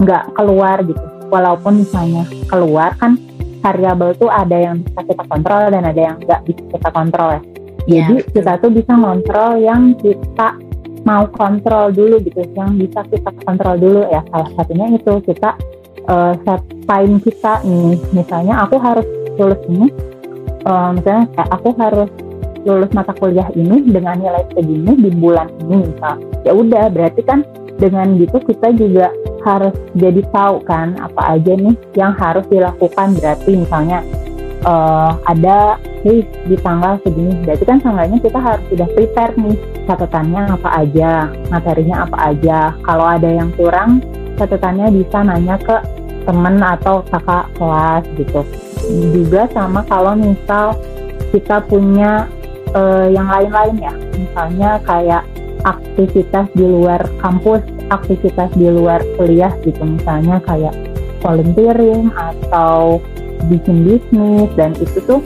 nggak 0.03 0.23
keluar 0.35 0.83
gitu. 0.83 1.05
Walaupun 1.29 1.85
misalnya 1.85 2.25
keluar 2.49 2.97
kan 2.97 3.15
variabel 3.59 4.15
tuh 4.15 4.31
ada 4.31 4.55
yang 4.55 4.81
bisa 4.83 5.01
kita 5.03 5.23
kontrol 5.27 5.63
dan 5.71 5.83
ada 5.85 6.01
yang 6.01 6.17
nggak 6.19 6.41
bisa 6.47 6.63
kita 6.75 6.89
kontrol 6.91 7.29
ya. 7.35 7.41
Iya, 7.89 8.05
Jadi 8.05 8.15
yeah. 8.15 8.31
kita 8.35 8.51
tuh 8.59 8.71
bisa 8.75 8.93
kontrol 8.93 9.51
yang 9.59 9.81
kita 9.97 10.47
mau 11.07 11.23
kontrol 11.31 11.85
dulu 11.95 12.19
gitu, 12.21 12.43
yang 12.53 12.75
bisa 12.75 13.01
kita 13.07 13.31
kontrol 13.47 13.75
dulu 13.79 14.01
ya. 14.11 14.21
Salah 14.29 14.49
satunya 14.55 14.87
itu 14.93 15.13
kita 15.23 15.49
uh, 16.11 16.33
set 16.43 16.61
time 16.85 17.13
kita 17.23 17.53
nih. 17.63 17.97
Misalnya 18.11 18.67
aku 18.67 18.75
harus 18.77 19.07
lulus 19.39 19.61
ini, 19.71 19.87
uh, 20.67 20.89
misalnya 20.91 21.25
kayak 21.33 21.49
aku 21.55 21.69
harus 21.79 22.09
lulus 22.67 22.91
mata 22.91 23.15
kuliah 23.15 23.47
ini 23.55 23.87
dengan 23.87 24.19
nilai 24.19 24.43
segini 24.51 24.93
di 24.99 25.09
bulan 25.15 25.47
ini 25.63 25.87
misal. 25.87 26.19
Ya 26.43 26.51
udah, 26.51 26.91
berarti 26.91 27.21
kan 27.23 27.47
dengan 27.79 28.19
gitu 28.19 28.37
kita 28.43 28.75
juga 28.75 29.07
harus 29.45 29.75
jadi 29.95 30.21
tahu 30.31 30.63
kan 30.65 30.97
apa 30.99 31.39
aja 31.39 31.53
nih 31.55 31.75
yang 31.95 32.13
harus 32.15 32.45
dilakukan. 32.47 33.15
Berarti 33.17 33.51
misalnya 33.55 33.99
uh, 34.65 35.15
ada 35.27 35.79
hey, 36.03 36.23
di 36.47 36.55
tanggal 36.59 36.99
segini 37.03 37.35
berarti 37.43 37.63
kan 37.67 37.79
tanggalnya 37.79 38.17
kita 38.19 38.39
harus 38.39 38.63
sudah 38.71 38.87
prepare 38.95 39.33
nih 39.35 39.57
catatannya 39.87 40.41
apa 40.59 40.69
aja 40.79 41.11
materinya 41.51 41.95
apa 42.07 42.17
aja. 42.35 42.59
Kalau 42.83 43.05
ada 43.07 43.29
yang 43.29 43.49
kurang 43.55 44.03
catatannya 44.39 44.87
bisa 44.95 45.17
nanya 45.23 45.55
ke 45.59 45.75
temen 46.23 46.61
atau 46.61 47.01
kakak 47.07 47.45
kelas 47.57 48.03
gitu. 48.15 48.41
Juga 49.11 49.49
sama 49.51 49.83
kalau 49.87 50.15
misal 50.15 50.77
kita 51.33 51.61
punya 51.65 52.25
uh, 52.73 53.07
yang 53.09 53.29
lain-lain 53.29 53.75
ya. 53.81 53.93
Misalnya 54.17 54.69
kayak 54.83 55.23
aktivitas 55.63 56.47
di 56.55 56.63
luar 56.63 57.03
kampus, 57.19 57.59
aktivitas 57.89 58.49
di 58.55 58.69
luar 58.69 59.01
kuliah 59.17 59.53
gitu 59.65 59.81
misalnya 59.83 60.41
kayak 60.45 60.73
volunteering 61.19 62.09
atau 62.15 63.03
bikin 63.47 63.87
bisnis 63.87 64.49
dan 64.55 64.75
itu 64.79 64.99
tuh 65.03 65.21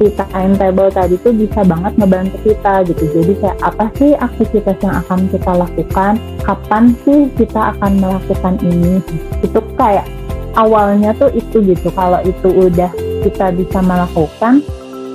si 0.00 0.08
timetable 0.16 0.88
tadi 0.88 1.20
tuh 1.20 1.36
bisa 1.36 1.60
banget 1.60 1.92
ngebantu 2.00 2.36
kita 2.40 2.88
gitu. 2.88 3.04
Jadi 3.20 3.32
kayak 3.36 3.58
apa 3.60 3.84
sih 4.00 4.16
aktivitas 4.16 4.76
yang 4.80 4.96
akan 5.04 5.28
kita 5.28 5.52
lakukan? 5.52 6.12
Kapan 6.40 6.84
sih 7.04 7.28
kita 7.36 7.76
akan 7.76 8.00
melakukan 8.00 8.56
ini? 8.64 9.04
Itu 9.44 9.60
kayak 9.76 10.08
awalnya 10.56 11.12
tuh 11.20 11.28
itu 11.36 11.60
gitu. 11.60 11.92
Kalau 11.92 12.24
itu 12.24 12.48
udah 12.48 12.88
kita 13.20 13.52
bisa 13.52 13.84
melakukan 13.84 14.64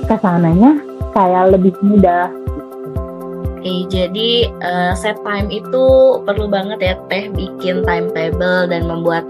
ke 0.06 0.14
sananya 0.22 0.78
kayak 1.10 1.50
lebih 1.58 1.74
mudah 1.82 2.30
Oke, 3.66 3.90
jadi 3.90 4.46
uh, 4.62 4.94
set 4.94 5.18
time 5.26 5.50
itu 5.50 5.84
perlu 6.22 6.46
banget 6.46 6.78
ya 6.78 6.94
Teh 7.10 7.26
bikin 7.34 7.82
timetable 7.82 8.70
dan 8.70 8.86
membuat 8.86 9.26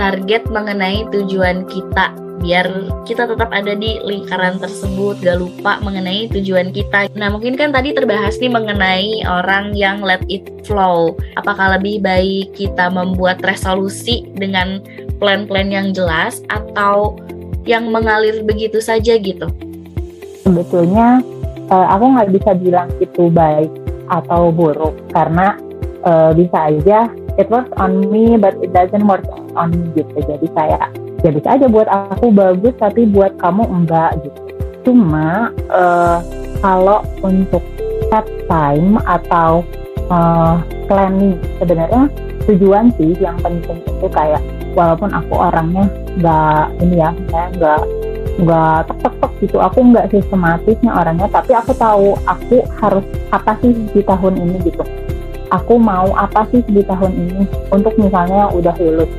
target 0.00 0.48
mengenai 0.48 1.04
tujuan 1.12 1.68
kita 1.68 2.16
biar 2.40 2.64
kita 3.04 3.28
tetap 3.28 3.52
ada 3.52 3.76
di 3.76 4.00
lingkaran 4.00 4.56
tersebut 4.56 5.20
gak 5.20 5.36
lupa 5.36 5.84
mengenai 5.84 6.32
tujuan 6.32 6.72
kita. 6.72 7.12
Nah 7.12 7.28
mungkin 7.28 7.60
kan 7.60 7.76
tadi 7.76 7.92
terbahas 7.92 8.40
nih 8.40 8.56
mengenai 8.56 9.20
orang 9.28 9.76
yang 9.76 10.00
let 10.00 10.24
it 10.32 10.48
flow. 10.64 11.12
Apakah 11.36 11.76
lebih 11.76 12.00
baik 12.00 12.56
kita 12.56 12.88
membuat 12.88 13.44
resolusi 13.44 14.24
dengan 14.32 14.80
plan-plan 15.20 15.68
yang 15.68 15.92
jelas 15.92 16.40
atau 16.48 17.20
yang 17.68 17.92
mengalir 17.92 18.48
begitu 18.48 18.80
saja 18.80 19.20
gitu? 19.20 19.44
Sebetulnya 20.40 21.20
uh, 21.70 21.86
aku 21.94 22.04
nggak 22.16 22.30
bisa 22.34 22.50
bilang 22.56 22.88
itu 23.00 23.30
baik 23.32 23.70
atau 24.12 24.52
buruk 24.52 24.92
karena 25.16 25.56
uh, 26.04 26.30
bisa 26.36 26.68
aja 26.68 27.08
it 27.40 27.48
works 27.48 27.72
on 27.80 28.04
me 28.12 28.36
but 28.36 28.54
it 28.60 28.70
doesn't 28.76 29.04
work 29.08 29.24
on 29.56 29.72
me 29.72 29.84
gitu. 29.96 30.16
Jadi 30.24 30.46
kayak 30.52 30.90
ya 31.24 31.30
aja 31.32 31.66
buat 31.72 31.88
aku 31.88 32.28
bagus 32.36 32.76
tapi 32.76 33.08
buat 33.08 33.32
kamu 33.40 33.64
enggak 33.64 34.20
gitu. 34.20 34.40
Cuma 34.84 35.48
uh, 35.72 36.20
kalau 36.60 37.00
untuk 37.24 37.64
set 38.12 38.28
time 38.44 39.00
atau 39.08 39.64
uh, 40.12 40.60
planning 40.84 41.40
sebenarnya 41.56 42.12
tujuan 42.44 42.92
sih 43.00 43.16
yang 43.24 43.40
penting 43.40 43.80
itu 43.80 44.08
kayak 44.12 44.44
walaupun 44.76 45.08
aku 45.16 45.32
orangnya 45.32 45.88
nggak 46.20 46.64
ini 46.84 47.00
ya 47.00 47.10
nggak 47.56 47.80
nggak 48.40 48.90
tek 48.90 48.98
tek 49.02 49.14
tek 49.20 49.32
gitu. 49.42 49.56
Aku 49.62 49.78
nggak 49.82 50.10
sistematisnya 50.10 50.90
orangnya 50.90 51.28
tapi 51.30 51.52
aku 51.54 51.72
tahu 51.76 52.18
aku 52.26 52.62
harus 52.82 53.04
apa 53.30 53.54
sih 53.62 53.72
di 53.72 54.00
tahun 54.02 54.34
ini 54.40 54.56
gitu. 54.66 54.84
Aku 55.52 55.78
mau 55.78 56.10
apa 56.18 56.48
sih 56.50 56.66
di 56.66 56.82
tahun 56.82 57.12
ini 57.14 57.42
untuk 57.70 57.94
misalnya 57.94 58.48
yang 58.48 58.52
udah 58.58 58.74
lulus. 58.80 59.10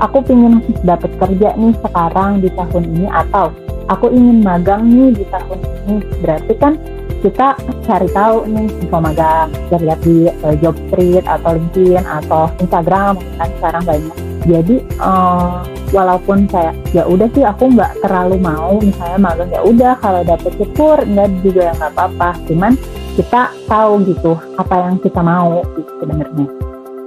Aku 0.00 0.24
ingin 0.26 0.58
dapat 0.82 1.12
kerja 1.20 1.54
nih 1.54 1.74
sekarang 1.84 2.42
di 2.42 2.48
tahun 2.50 2.82
ini 2.88 3.06
atau 3.06 3.52
aku 3.92 4.10
ingin 4.10 4.40
magang 4.40 4.88
nih 4.88 5.12
di 5.12 5.24
tahun 5.28 5.58
ini. 5.60 5.96
Berarti 6.24 6.54
kan 6.56 6.74
kita 7.20 7.56
cari 7.84 8.08
tahu 8.10 8.48
nih 8.48 8.68
info 8.80 8.98
magang. 8.98 9.52
Lihat 9.70 10.00
di 10.02 10.28
uh, 10.28 10.56
job 10.58 10.74
street 10.88 11.24
atau 11.28 11.56
LinkedIn 11.56 12.04
atau 12.04 12.48
Instagram. 12.64 13.20
Kan 13.36 13.48
sekarang 13.60 13.82
banyak. 13.84 14.16
Jadi 14.44 14.76
uh, 15.00 15.62
walaupun 15.94 16.50
saya 16.50 16.74
ya 16.90 17.06
udah 17.06 17.30
sih 17.30 17.46
aku 17.46 17.70
nggak 17.70 18.02
terlalu 18.02 18.42
mau 18.42 18.76
misalnya 18.82 19.18
magang 19.22 19.50
ya 19.54 19.62
udah 19.62 19.94
kalau 20.02 20.26
dapet 20.26 20.50
syukur 20.58 20.98
nggak 21.06 21.30
juga 21.46 21.70
ya 21.70 21.72
nggak 21.78 21.92
apa-apa. 21.94 22.30
Cuman 22.50 22.74
kita 23.14 23.54
tahu 23.70 24.02
gitu 24.10 24.34
apa 24.58 24.74
yang 24.90 24.98
kita 24.98 25.22
mau 25.22 25.62
gitu 25.78 25.90
sebenarnya. 26.02 26.46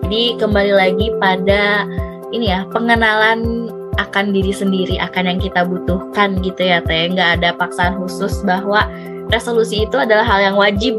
Jadi 0.08 0.24
kembali 0.40 0.74
lagi 0.74 1.08
pada 1.20 1.84
ini 2.32 2.48
ya 2.48 2.64
pengenalan 2.72 3.68
akan 4.00 4.32
diri 4.32 4.56
sendiri 4.56 4.96
akan 5.04 5.36
yang 5.36 5.40
kita 5.44 5.68
butuhkan 5.68 6.40
gitu 6.40 6.64
ya 6.64 6.80
teh. 6.80 7.12
Nggak 7.12 7.44
ada 7.44 7.50
paksaan 7.60 8.00
khusus 8.00 8.40
bahwa 8.48 8.88
resolusi 9.28 9.84
itu 9.84 10.00
adalah 10.00 10.24
hal 10.24 10.40
yang 10.40 10.56
wajib. 10.56 10.96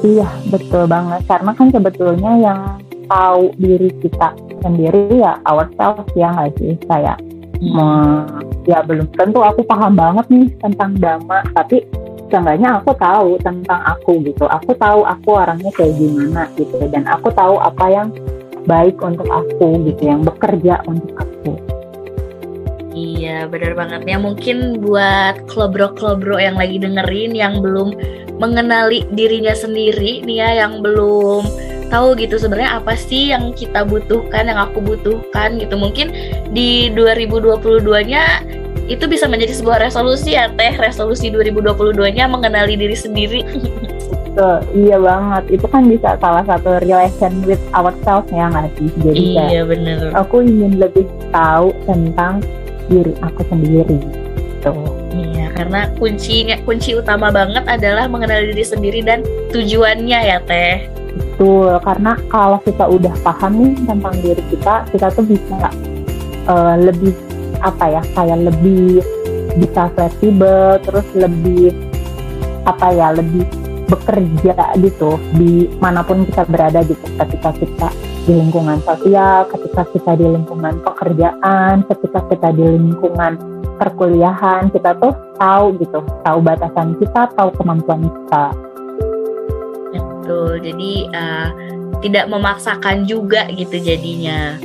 Iya 0.00 0.28
betul 0.48 0.88
banget. 0.88 1.20
Karena 1.28 1.52
kan 1.52 1.68
sebetulnya 1.68 2.32
yang 2.40 2.60
tahu 3.12 3.52
diri 3.60 3.92
kita 4.00 4.32
sendiri 4.64 5.20
ya 5.20 5.36
ourselves 5.44 6.08
ya 6.16 6.32
nggak 6.32 6.56
sih? 6.56 6.74
Kayak 6.88 7.20
hmm. 7.60 8.66
ya 8.68 8.82
belum 8.84 9.08
tentu 9.14 9.40
aku 9.42 9.64
paham 9.64 9.96
banget 9.96 10.26
nih 10.28 10.48
tentang 10.60 10.96
dhamma. 10.96 11.40
Tapi 11.56 11.86
seenggaknya 12.28 12.82
aku 12.82 12.92
tahu 12.96 13.38
tentang 13.42 13.80
aku 13.86 14.20
gitu. 14.26 14.44
Aku 14.50 14.74
tahu 14.76 15.06
aku 15.06 15.28
orangnya 15.34 15.70
kayak 15.74 15.94
gimana 15.96 16.50
gitu. 16.58 16.76
Dan 16.90 17.06
aku 17.06 17.30
tahu 17.32 17.60
apa 17.60 17.86
yang 17.88 18.08
baik 18.66 18.98
untuk 19.00 19.30
aku 19.30 19.80
gitu 19.86 20.02
yang 20.02 20.26
bekerja 20.26 20.82
untuk 20.90 21.14
aku. 21.16 21.54
Iya 22.96 23.44
benar 23.52 23.76
banget. 23.76 24.08
Ya 24.08 24.16
mungkin 24.16 24.80
buat 24.80 25.44
klobro-klobro 25.52 26.40
yang 26.40 26.56
lagi 26.56 26.80
dengerin 26.80 27.36
yang 27.36 27.60
belum 27.60 27.92
mengenali 28.40 29.04
dirinya 29.12 29.52
sendiri 29.52 30.24
nih 30.24 30.36
ya 30.40 30.50
yang 30.64 30.80
belum 30.80 31.44
tahu 31.92 32.18
gitu 32.18 32.40
sebenarnya 32.40 32.82
apa 32.82 32.98
sih 32.98 33.30
yang 33.30 33.54
kita 33.54 33.86
butuhkan 33.86 34.48
yang 34.48 34.56
aku 34.56 34.80
butuhkan 34.80 35.60
gitu. 35.60 35.76
Mungkin 35.76 36.08
di 36.56 36.88
2022-nya 36.96 38.24
itu 38.88 39.04
bisa 39.04 39.28
menjadi 39.28 39.52
sebuah 39.52 39.84
resolusi 39.84 40.38
ya 40.38 40.48
teh. 40.56 40.72
Resolusi 40.80 41.28
2022-nya 41.28 42.24
mengenali 42.30 42.80
diri 42.80 42.96
sendiri. 42.96 43.44
Betul, 44.32 44.56
iya 44.72 44.96
banget. 44.96 45.44
Itu 45.60 45.66
kan 45.68 45.88
bisa 45.88 46.16
salah 46.20 46.44
satu 46.48 46.80
relation 46.80 47.44
with 47.44 47.60
ourselves 47.76 48.28
ya 48.32 48.48
nggak 48.48 48.72
sih? 48.78 48.88
Jadi 49.04 49.24
iya 49.36 49.62
bener. 49.64 50.12
aku 50.16 50.44
ingin 50.44 50.80
lebih 50.80 51.04
tahu 51.32 51.76
tentang 51.84 52.40
diri 52.88 53.12
aku 53.20 53.42
sendiri. 53.48 53.98
Tuh 54.64 54.92
iya 55.12 55.50
karena 55.56 55.88
kuncinya 55.96 56.56
kunci 56.68 56.94
utama 56.94 57.32
banget 57.32 57.64
adalah 57.64 58.06
mengenal 58.06 58.44
diri 58.52 58.64
sendiri 58.64 59.00
dan 59.02 59.24
tujuannya 59.50 60.20
ya 60.20 60.38
teh. 60.44 60.84
Betul. 61.16 61.80
Karena 61.80 62.12
kalau 62.28 62.60
kita 62.60 62.84
udah 62.86 63.16
paham 63.24 63.52
nih 63.56 63.72
tentang 63.88 64.14
diri 64.20 64.42
kita 64.52 64.84
kita 64.92 65.06
tuh 65.16 65.24
bisa 65.24 65.72
uh, 66.46 66.74
lebih 66.78 67.14
apa 67.62 67.84
ya 67.88 68.02
kayak 68.14 68.38
lebih 68.52 69.00
bisa 69.56 69.88
fleksibel 69.96 70.76
terus 70.84 71.06
lebih 71.16 71.72
apa 72.68 72.92
ya 72.92 73.14
lebih 73.16 73.46
bekerja 73.86 74.74
gitu 74.82 75.14
di 75.38 75.70
mana 75.78 76.02
pun 76.02 76.26
kita 76.26 76.42
berada 76.50 76.82
gitu 76.82 77.06
ketika 77.16 77.54
kita 77.54 77.88
di 78.26 78.34
lingkungan 78.34 78.82
sosial, 78.82 79.46
ketika 79.46 79.86
kita 79.94 80.18
di 80.18 80.26
lingkungan 80.26 80.82
pekerjaan, 80.82 81.86
ketika 81.86 82.26
kita 82.26 82.48
di 82.58 82.64
lingkungan 82.74 83.38
perkuliahan, 83.78 84.66
kita 84.74 84.98
tuh 84.98 85.14
tahu 85.38 85.78
gitu, 85.78 86.02
tahu 86.26 86.38
batasan 86.42 86.98
kita, 86.98 87.30
tahu 87.38 87.54
kemampuan 87.54 88.10
kita. 88.10 88.50
Betul, 89.94 90.58
jadi 90.58 90.92
uh, 91.14 91.48
tidak 92.02 92.26
memaksakan 92.26 93.06
juga 93.06 93.46
gitu 93.54 93.78
jadinya. 93.78 94.58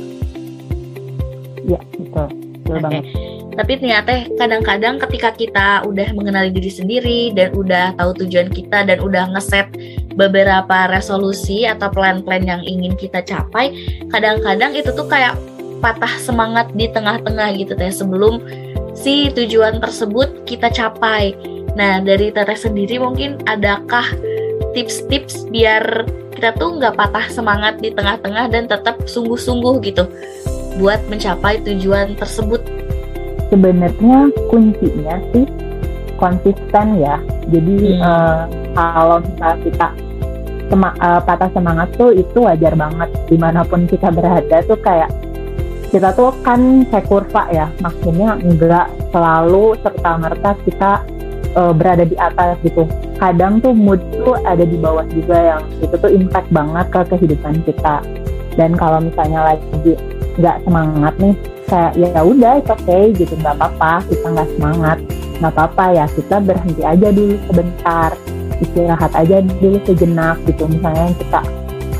Iya, 1.66 1.80
betul. 1.98 2.28
Betul 2.62 2.76
okay. 2.78 2.82
banget. 2.82 3.04
Tapi 3.52 3.72
ternyata 3.76 4.12
kadang-kadang 4.40 4.94
ketika 4.96 5.30
kita 5.36 5.68
udah 5.84 6.08
mengenali 6.16 6.48
diri 6.48 6.72
sendiri 6.72 7.20
dan 7.36 7.52
udah 7.52 7.92
tahu 8.00 8.24
tujuan 8.24 8.48
kita 8.48 8.88
dan 8.88 8.96
udah 9.04 9.28
ngeset 9.36 9.68
beberapa 10.16 10.88
resolusi 10.88 11.68
atau 11.68 11.92
plan-plan 11.92 12.40
yang 12.48 12.64
ingin 12.64 12.96
kita 12.96 13.20
capai, 13.20 13.76
kadang-kadang 14.08 14.72
itu 14.72 14.88
tuh 14.96 15.04
kayak 15.04 15.36
patah 15.84 16.16
semangat 16.16 16.72
di 16.72 16.88
tengah-tengah 16.88 17.52
gitu 17.58 17.76
teh 17.76 17.92
sebelum 17.92 18.40
si 18.96 19.28
tujuan 19.34 19.84
tersebut 19.84 20.48
kita 20.48 20.72
capai. 20.72 21.36
Nah 21.76 22.00
dari 22.00 22.32
teteh 22.32 22.56
sendiri 22.56 22.96
mungkin 23.02 23.36
adakah 23.44 24.06
tips-tips 24.72 25.44
biar 25.52 26.08
kita 26.32 26.56
tuh 26.56 26.80
nggak 26.80 26.96
patah 26.96 27.26
semangat 27.28 27.78
di 27.84 27.92
tengah-tengah 27.92 28.48
dan 28.48 28.64
tetap 28.64 28.96
sungguh-sungguh 29.04 29.84
gitu 29.84 30.08
buat 30.78 31.00
mencapai 31.08 31.60
tujuan 31.66 32.14
tersebut? 32.16 32.62
Sebenarnya 33.52 34.32
kuncinya 34.48 35.20
sih 35.34 35.44
konsisten 36.16 37.02
ya. 37.02 37.20
Jadi 37.50 37.98
hmm. 37.98 38.04
uh, 38.04 38.42
kalau 38.72 39.18
misalnya 39.20 39.58
kita 39.66 39.88
sema 40.72 40.96
uh, 41.04 41.20
patah 41.20 41.52
semangat 41.52 41.92
tuh 42.00 42.16
itu 42.16 42.38
wajar 42.40 42.72
banget 42.72 43.12
di 43.28 43.36
mana 43.36 43.60
pun 43.60 43.84
kita 43.84 44.08
berada 44.08 44.64
tuh 44.64 44.80
kayak 44.80 45.12
kita 45.92 46.08
tuh 46.16 46.32
kan 46.40 46.88
kayak 46.88 47.04
kurva 47.04 47.44
ya 47.52 47.68
maksudnya 47.84 48.40
enggak 48.40 48.88
selalu 49.12 49.76
serta 49.84 50.10
merta 50.16 50.50
kita 50.64 51.04
uh, 51.60 51.76
berada 51.76 52.08
di 52.08 52.16
atas 52.16 52.56
gitu 52.64 52.88
kadang 53.20 53.60
tuh 53.60 53.76
mood 53.76 54.00
tuh 54.16 54.32
ada 54.48 54.64
di 54.64 54.80
bawah 54.80 55.04
juga 55.12 55.36
yang 55.36 55.62
itu 55.84 55.92
tuh 55.92 56.08
impact 56.08 56.48
banget 56.48 56.86
ke 56.88 57.00
kehidupan 57.12 57.54
kita 57.68 58.00
dan 58.56 58.72
kalau 58.72 59.04
misalnya 59.04 59.52
lagi 59.52 59.92
nggak 60.38 60.56
semangat 60.64 61.14
nih. 61.20 61.34
Kayak 61.68 61.92
ya 61.96 62.20
udah 62.20 62.52
oke 62.60 62.74
okay, 62.76 63.04
gitu. 63.16 63.34
Nggak 63.40 63.56
apa-apa 63.58 64.04
kita 64.08 64.26
nggak 64.28 64.48
semangat. 64.58 64.98
Nggak 65.40 65.52
apa-apa 65.56 65.84
ya 65.96 66.04
kita 66.12 66.36
berhenti 66.42 66.82
aja 66.84 67.08
dulu 67.10 67.34
sebentar. 67.48 68.10
Istirahat 68.62 69.12
aja 69.18 69.36
dulu 69.42 69.78
sejenak 69.82 70.36
gitu. 70.46 70.64
Misalnya 70.68 71.10
kita 71.18 71.40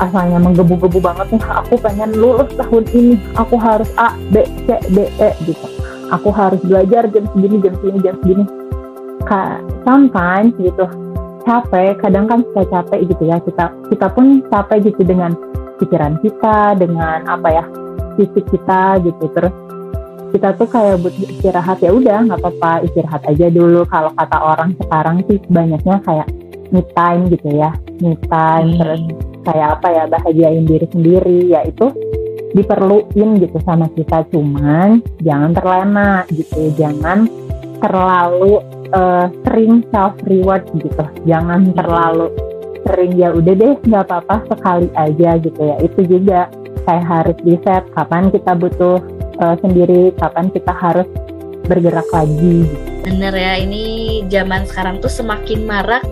asalnya 0.01 0.41
menggebu-gebu 0.41 0.99
banget 0.99 1.37
nih 1.37 1.43
aku 1.47 1.73
pengen 1.81 2.11
lulus 2.15 2.49
tahun 2.55 2.85
ini. 2.95 3.15
Aku 3.35 3.55
harus 3.59 3.89
A 3.99 4.15
B 4.31 4.45
C 4.65 4.79
D 4.93 5.09
E 5.19 5.29
gitu. 5.43 5.65
Aku 6.13 6.29
harus 6.29 6.61
belajar 6.61 7.09
jam 7.09 7.25
segini 7.33 7.57
jam 7.59 7.73
segini 7.81 7.99
jam 8.05 8.15
segini. 8.21 8.45
Ka 9.25 9.59
sometimes 9.83 10.53
gitu 10.61 10.85
capek. 11.43 11.97
Kadang 11.99 12.25
kan 12.29 12.39
kita 12.45 12.63
capek 12.69 12.99
gitu 13.09 13.23
ya. 13.27 13.37
Kita 13.41 13.65
kita 13.89 14.07
pun 14.13 14.45
capek 14.47 14.93
gitu 14.93 15.01
dengan 15.03 15.33
pikiran 15.81 16.21
kita 16.21 16.77
dengan 16.79 17.25
apa 17.27 17.49
ya 17.49 17.65
fisik 18.17 18.45
kita 18.49 19.01
gitu. 19.03 19.25
Terus 19.33 19.53
kita 20.33 20.49
tuh 20.57 20.65
kayak 20.65 21.05
buat 21.05 21.13
istirahat 21.13 21.77
ya 21.85 21.93
udah 21.93 22.17
nggak 22.25 22.41
apa-apa 22.41 22.89
istirahat 22.89 23.21
aja 23.29 23.47
dulu. 23.53 23.85
Kalau 23.85 24.11
kata 24.17 24.37
orang 24.41 24.69
sekarang 24.81 25.15
sih 25.29 25.37
banyaknya 25.45 26.01
kayak 26.01 26.27
me 26.73 26.81
time 26.97 27.29
gitu 27.29 27.49
ya. 27.53 27.71
Me 28.01 28.17
time 28.25 28.69
hmm. 28.73 28.79
terus 28.81 29.01
kayak 29.45 29.67
apa 29.79 29.87
ya 29.93 30.03
bahagiain 30.09 30.65
diri 30.65 30.87
sendiri. 30.89 31.39
Ya 31.53 31.61
itu 31.69 31.93
diperluin 32.57 33.29
gitu 33.45 33.57
sama 33.61 33.85
kita. 33.93 34.25
Cuman 34.33 35.05
jangan 35.21 35.53
terlena 35.53 36.25
gitu. 36.33 36.73
Jangan 36.81 37.29
terlalu 37.77 38.63
uh, 38.89 39.29
sering 39.45 39.85
self 39.93 40.17
reward 40.25 40.65
gitu. 40.81 41.05
Jangan 41.29 41.77
terlalu 41.77 42.33
sering 42.83 43.15
ya 43.15 43.31
udah 43.31 43.53
deh 43.53 43.73
nggak 43.85 44.03
apa-apa 44.09 44.49
sekali 44.49 44.89
aja 44.97 45.29
gitu 45.37 45.61
ya. 45.61 45.77
Itu 45.77 46.01
juga 46.09 46.49
saya 46.83 47.03
harus 47.03 47.37
di 47.43 47.55
set 47.63 47.83
kapan 47.95 48.29
kita 48.31 48.51
butuh 48.55 48.99
uh, 49.39 49.55
sendiri 49.59 50.11
kapan 50.19 50.51
kita 50.51 50.73
harus 50.75 51.07
bergerak 51.67 52.07
lagi. 52.11 52.67
Bener 53.03 53.33
ya, 53.35 53.59
ini 53.59 54.23
zaman 54.27 54.67
sekarang 54.67 54.99
tuh 54.99 55.11
semakin 55.11 55.63
marak 55.67 56.03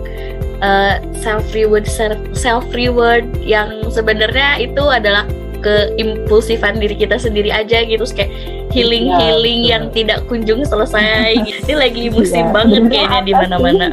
uh, 0.64 0.96
eh, 0.96 0.96
self 1.20 1.44
reward 1.52 1.84
self 2.32 2.64
reward 2.72 3.24
yang 3.40 3.84
sebenarnya 3.92 4.60
itu 4.60 4.84
adalah 4.88 5.28
keimpulsifan 5.62 6.82
diri 6.82 6.96
kita 6.96 7.20
sendiri 7.20 7.52
aja 7.52 7.84
gitu. 7.84 8.04
Kayak 8.12 8.32
healing 8.72 9.12
ya, 9.12 9.16
healing 9.20 9.60
betul. 9.62 9.72
yang 9.72 9.84
tidak 9.92 10.18
kunjung 10.28 10.60
selesai. 10.64 11.36
Ini 11.64 11.74
lagi 11.76 12.08
musim 12.12 12.48
ya, 12.48 12.52
banget 12.52 12.82
kayaknya 12.88 13.20
di 13.24 13.32
mana-mana. 13.36 13.86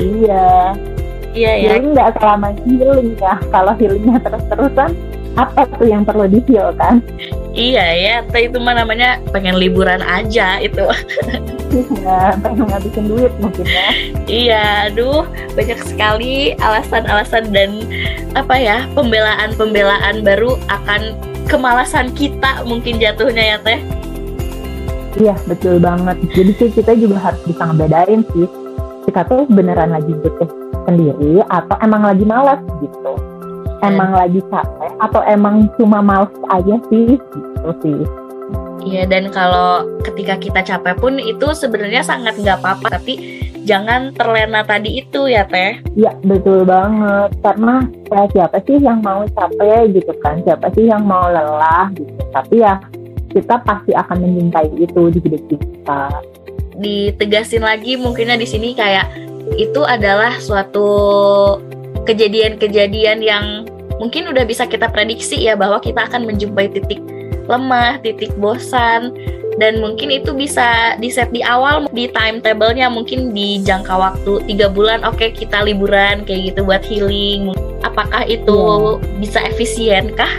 Iya 0.00 0.74
iya 1.34 1.52
ya 1.58 1.68
jadi 1.78 1.86
nggak 1.94 2.10
selama 2.18 2.48
healing 2.66 3.10
ya 3.18 3.34
kalau 3.54 3.72
healingnya 3.78 4.16
terus-terusan 4.22 4.90
apa 5.38 5.62
tuh 5.78 5.86
yang 5.86 6.02
perlu 6.02 6.26
di 6.26 6.42
heal 6.50 6.74
kan 6.74 6.98
iya 7.54 7.86
ya 7.94 8.14
itu 8.34 8.58
mah 8.58 8.74
namanya 8.74 9.22
pengen 9.30 9.58
liburan 9.58 10.02
aja 10.02 10.58
itu 10.58 10.82
Iya, 11.70 12.34
pengen 12.42 12.66
ngabisin 12.66 13.06
duit 13.06 13.30
mungkin 13.38 13.62
ya. 13.62 13.94
Iya, 14.26 14.64
aduh 14.90 15.22
banyak 15.54 15.78
sekali 15.86 16.58
alasan-alasan 16.58 17.54
dan 17.54 17.86
apa 18.34 18.58
ya 18.58 18.90
pembelaan-pembelaan 18.98 20.26
baru 20.26 20.58
akan 20.66 21.14
kemalasan 21.46 22.10
kita 22.18 22.66
mungkin 22.66 22.98
jatuhnya 22.98 23.54
ya 23.54 23.58
teh. 23.62 23.78
Iya 25.22 25.38
betul 25.46 25.78
banget. 25.78 26.18
Jadi 26.34 26.52
sih 26.58 26.70
kita 26.74 26.98
juga 26.98 27.22
harus 27.22 27.38
bisa 27.46 27.62
ngebedain 27.70 28.26
sih 28.34 28.50
kita 29.06 29.26
tuh 29.30 29.46
beneran 29.46 29.94
lagi 29.94 30.10
butuh 30.10 30.59
sendiri 30.90 31.46
atau 31.46 31.76
emang 31.80 32.02
lagi 32.02 32.24
malas 32.26 32.60
gitu. 32.82 33.14
Emang 33.80 34.12
lagi 34.12 34.42
capek 34.52 34.92
atau 35.00 35.22
emang 35.24 35.70
cuma 35.80 36.04
males 36.04 36.34
aja 36.52 36.76
sih 36.90 37.16
gitu 37.16 37.70
sih. 37.80 38.00
Iya 38.80 39.04
dan 39.08 39.28
kalau 39.32 39.84
ketika 40.04 40.40
kita 40.40 40.60
capek 40.64 40.96
pun 40.98 41.20
itu 41.20 41.52
sebenarnya 41.52 42.00
sangat 42.00 42.36
nggak 42.40 42.60
apa-apa 42.64 43.00
tapi 43.00 43.40
jangan 43.68 44.12
terlena 44.16 44.64
tadi 44.64 45.00
itu 45.00 45.28
ya 45.28 45.44
teh. 45.44 45.80
Iya 45.96 46.16
betul 46.24 46.64
banget. 46.64 47.30
Karena 47.44 47.84
ya, 48.08 48.20
siapa 48.32 48.58
sih 48.64 48.76
yang 48.80 49.00
mau 49.04 49.24
capek 49.28 49.94
gitu 49.96 50.12
kan? 50.24 50.40
Siapa 50.44 50.72
sih 50.76 50.88
yang 50.88 51.04
mau 51.04 51.28
lelah 51.28 51.92
gitu? 51.96 52.20
Tapi 52.32 52.54
ya 52.64 52.80
kita 53.30 53.62
pasti 53.62 53.92
akan 53.94 54.16
mencintai 54.26 54.68
itu 54.76 55.02
di 55.12 55.18
hidup 55.22 55.42
kita. 55.46 56.02
Ditegasin 56.80 57.62
lagi 57.62 58.00
mungkinnya 58.00 58.40
di 58.40 58.48
sini 58.48 58.72
kayak 58.72 59.29
itu 59.56 59.80
adalah 59.84 60.36
suatu 60.40 60.88
kejadian-kejadian 62.08 63.20
yang 63.20 63.68
mungkin 64.00 64.32
udah 64.32 64.48
bisa 64.48 64.64
kita 64.64 64.88
prediksi 64.88 65.44
ya 65.44 65.54
bahwa 65.54 65.78
kita 65.78 66.08
akan 66.08 66.24
menjumpai 66.24 66.72
titik 66.72 67.00
lemah, 67.50 68.00
titik 68.00 68.32
bosan 68.40 69.12
dan 69.60 69.76
mungkin 69.82 70.08
itu 70.08 70.32
bisa 70.32 70.96
di 70.96 71.12
set 71.12 71.28
di 71.34 71.44
awal 71.44 71.84
di 71.92 72.08
timetable-nya 72.08 72.88
mungkin 72.88 73.36
di 73.36 73.60
jangka 73.60 73.92
waktu 73.92 74.32
tiga 74.48 74.72
bulan 74.72 75.04
oke 75.04 75.20
okay, 75.20 75.28
kita 75.36 75.60
liburan 75.66 76.24
kayak 76.24 76.54
gitu 76.54 76.64
buat 76.64 76.80
healing 76.80 77.52
apakah 77.84 78.24
itu 78.24 78.56
ya. 78.96 79.20
bisa 79.20 79.38
efisien 79.44 80.16
kah? 80.16 80.32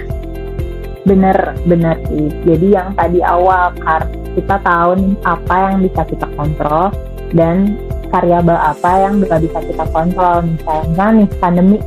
Bener 1.06 1.38
bener 1.70 2.02
sih 2.10 2.34
jadi 2.50 2.68
yang 2.82 2.90
tadi 2.98 3.22
awal 3.22 3.70
kar 3.86 4.10
kita 4.34 4.58
tahu 4.64 4.98
nih 4.98 5.14
apa 5.28 5.56
yang 5.70 5.76
bisa 5.86 6.02
kita 6.08 6.28
kontrol 6.34 6.90
dan 7.38 7.78
variabel 8.12 8.60
apa 8.60 8.92
yang 9.08 9.24
bisa 9.24 9.40
bisa 9.40 9.60
kita 9.64 9.86
kontrol? 9.90 10.44
Misalnya 10.46 11.06
nih 11.16 11.28
pandemi. 11.40 11.78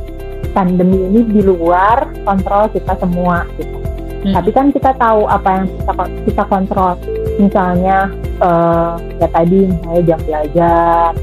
Pandemi 0.55 0.97
ini 1.11 1.19
di 1.35 1.41
luar 1.43 2.15
kontrol 2.23 2.71
kita 2.71 2.95
semua 2.95 3.43
gitu. 3.59 3.75
Hmm. 4.25 4.41
tapi 4.41 4.49
kan 4.57 4.73
kita 4.73 4.89
tahu 4.97 5.29
apa 5.29 5.49
yang 5.61 5.65
kita 5.69 5.93
kita 6.25 6.43
kontrol. 6.49 6.97
Misalnya 7.37 8.09
uh, 8.41 8.97
ya 9.21 9.27
tadi 9.29 9.69
misalnya 9.69 10.01
jam 10.01 10.19
belajar 10.25 11.13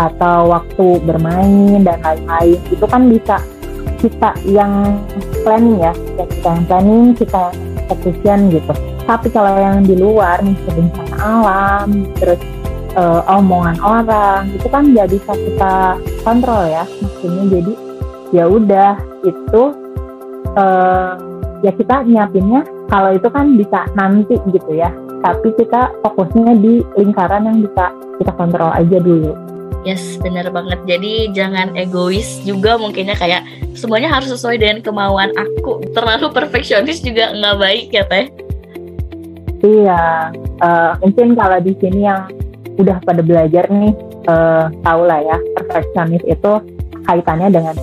atau 0.00 0.38
waktu 0.56 0.86
bermain 1.04 1.84
dan 1.84 2.00
lain-lain. 2.00 2.56
Itu 2.72 2.88
kan 2.88 3.12
bisa 3.12 3.44
kita 4.00 4.32
yang 4.48 5.04
planning 5.44 5.84
ya, 5.84 5.92
ya 6.16 6.24
kita 6.24 6.48
yang 6.48 6.64
planning 6.64 7.04
kita 7.12 7.42
yang 7.52 7.76
execution 7.76 8.38
gitu. 8.48 8.72
Tapi 9.04 9.28
kalau 9.30 9.52
yang 9.60 9.84
di 9.84 9.94
luar 9.94 10.40
bencana 10.40 11.16
alam 11.20 12.08
terus 12.16 12.40
uh, 12.96 13.22
omongan 13.28 13.76
orang 13.84 14.50
itu 14.50 14.66
kan 14.66 14.90
nggak 14.90 15.08
bisa 15.12 15.32
kita 15.36 15.74
kontrol 16.24 16.64
ya 16.66 16.84
maksudnya 17.04 17.44
jadi 17.52 17.72
ya 18.34 18.44
udah 18.50 18.92
itu 19.22 19.62
uh, 20.58 21.14
ya 21.62 21.72
kita 21.76 22.02
nyiapinnya 22.04 22.66
kalau 22.90 23.14
itu 23.14 23.28
kan 23.30 23.54
bisa 23.54 23.86
nanti 23.94 24.34
gitu 24.50 24.72
ya 24.74 24.90
tapi 25.22 25.52
kita 25.54 25.92
fokusnya 26.02 26.58
di 26.60 26.82
lingkaran 26.98 27.46
yang 27.46 27.58
bisa 27.62 27.92
kita 28.18 28.32
kontrol 28.34 28.72
aja 28.72 28.98
dulu 28.98 29.36
Yes, 29.86 30.18
benar 30.18 30.50
banget. 30.50 30.82
Jadi 30.82 31.30
jangan 31.30 31.70
egois 31.78 32.42
juga 32.42 32.74
mungkinnya 32.74 33.14
kayak 33.14 33.46
semuanya 33.78 34.10
harus 34.10 34.34
sesuai 34.34 34.58
dengan 34.58 34.82
kemauan 34.82 35.30
aku. 35.38 35.78
Terlalu 35.94 36.34
perfeksionis 36.34 36.98
juga 36.98 37.30
nggak 37.30 37.56
baik 37.62 37.86
ya 37.94 38.02
teh. 38.10 38.26
Iya, 39.62 40.34
uh, 40.58 40.98
mungkin 41.06 41.38
kalau 41.38 41.62
di 41.62 41.70
sini 41.78 42.02
yang 42.02 42.26
udah 42.76 43.00
pada 43.04 43.24
belajar 43.24 43.64
nih, 43.72 43.92
uh, 44.28 44.68
tahu 44.84 45.00
lah 45.08 45.20
ya 45.24 45.36
perfeksionis 45.56 46.24
itu 46.28 46.52
kaitannya 47.06 47.48
dengan 47.54 47.74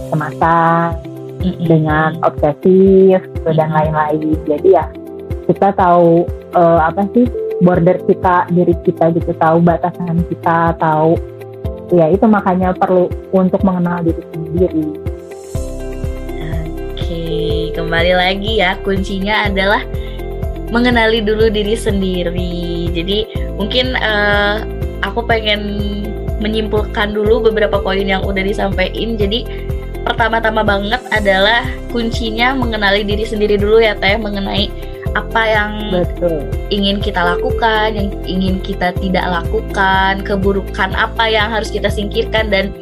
mm-hmm. 1.41 1.65
dengan 1.65 2.09
obsesif 2.23 3.19
dan 3.43 3.69
lain-lain. 3.73 4.37
Jadi 4.45 4.69
ya 4.69 4.85
kita 5.49 5.75
tahu 5.75 6.23
uh, 6.55 6.79
apa 6.87 7.03
sih 7.11 7.27
border 7.63 7.99
kita, 8.05 8.47
diri 8.51 8.75
kita 8.83 9.11
gitu, 9.15 9.31
tahu 9.39 9.63
batasan 9.63 10.23
kita, 10.27 10.75
tahu 10.77 11.15
ya 11.93 12.09
itu 12.09 12.25
makanya 12.25 12.73
perlu 12.73 13.07
untuk 13.31 13.61
mengenal 13.61 14.01
diri 14.03 14.23
sendiri. 14.33 14.87
Oke, 16.93 17.25
kembali 17.75 18.13
lagi 18.15 18.51
ya 18.63 18.79
kuncinya 18.81 19.47
adalah 19.47 19.83
mengenali 20.73 21.21
dulu 21.21 21.53
diri 21.53 21.77
sendiri. 21.77 22.89
Jadi 22.89 23.29
mungkin 23.53 23.93
uh, 23.93 24.65
aku 25.03 25.21
pengen 25.27 25.61
menyimpulkan 26.39 27.15
dulu 27.15 27.51
beberapa 27.51 27.79
poin 27.79 28.03
yang 28.03 28.23
udah 28.23 28.41
disampaikan. 28.43 29.19
Jadi 29.19 29.45
pertama-tama 30.03 30.63
banget 30.63 30.99
adalah 31.11 31.63
kuncinya 31.91 32.51
mengenali 32.55 33.07
diri 33.07 33.23
sendiri 33.23 33.55
dulu 33.55 33.79
ya 33.79 33.95
teh 33.95 34.19
mengenai 34.19 34.67
apa 35.13 35.41
yang 35.45 35.71
Betul. 35.93 36.49
ingin 36.73 36.97
kita 36.97 37.21
lakukan, 37.21 37.93
yang 37.93 38.09
ingin 38.25 38.57
kita 38.65 38.91
tidak 38.97 39.23
lakukan, 39.29 40.25
keburukan 40.25 40.89
apa 40.97 41.29
yang 41.29 41.53
harus 41.53 41.69
kita 41.69 41.87
singkirkan 41.87 42.49
dan 42.49 42.73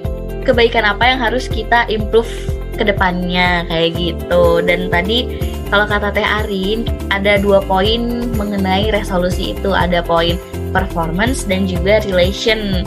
kebaikan 0.48 0.88
apa 0.88 1.12
yang 1.12 1.20
harus 1.20 1.52
kita 1.52 1.86
improve 1.92 2.32
ke 2.80 2.88
depannya 2.88 3.68
kayak 3.68 3.94
gitu. 4.00 4.64
Dan 4.64 4.88
tadi 4.88 5.28
kalau 5.68 5.86
kata 5.86 6.16
Teh 6.16 6.24
Arin 6.24 6.88
ada 7.12 7.36
dua 7.36 7.60
poin 7.68 8.32
mengenai 8.40 8.96
resolusi 8.96 9.52
itu, 9.52 9.76
ada 9.76 10.00
poin 10.00 10.40
performance 10.72 11.44
dan 11.46 11.68
juga 11.68 12.02
relation. 12.08 12.84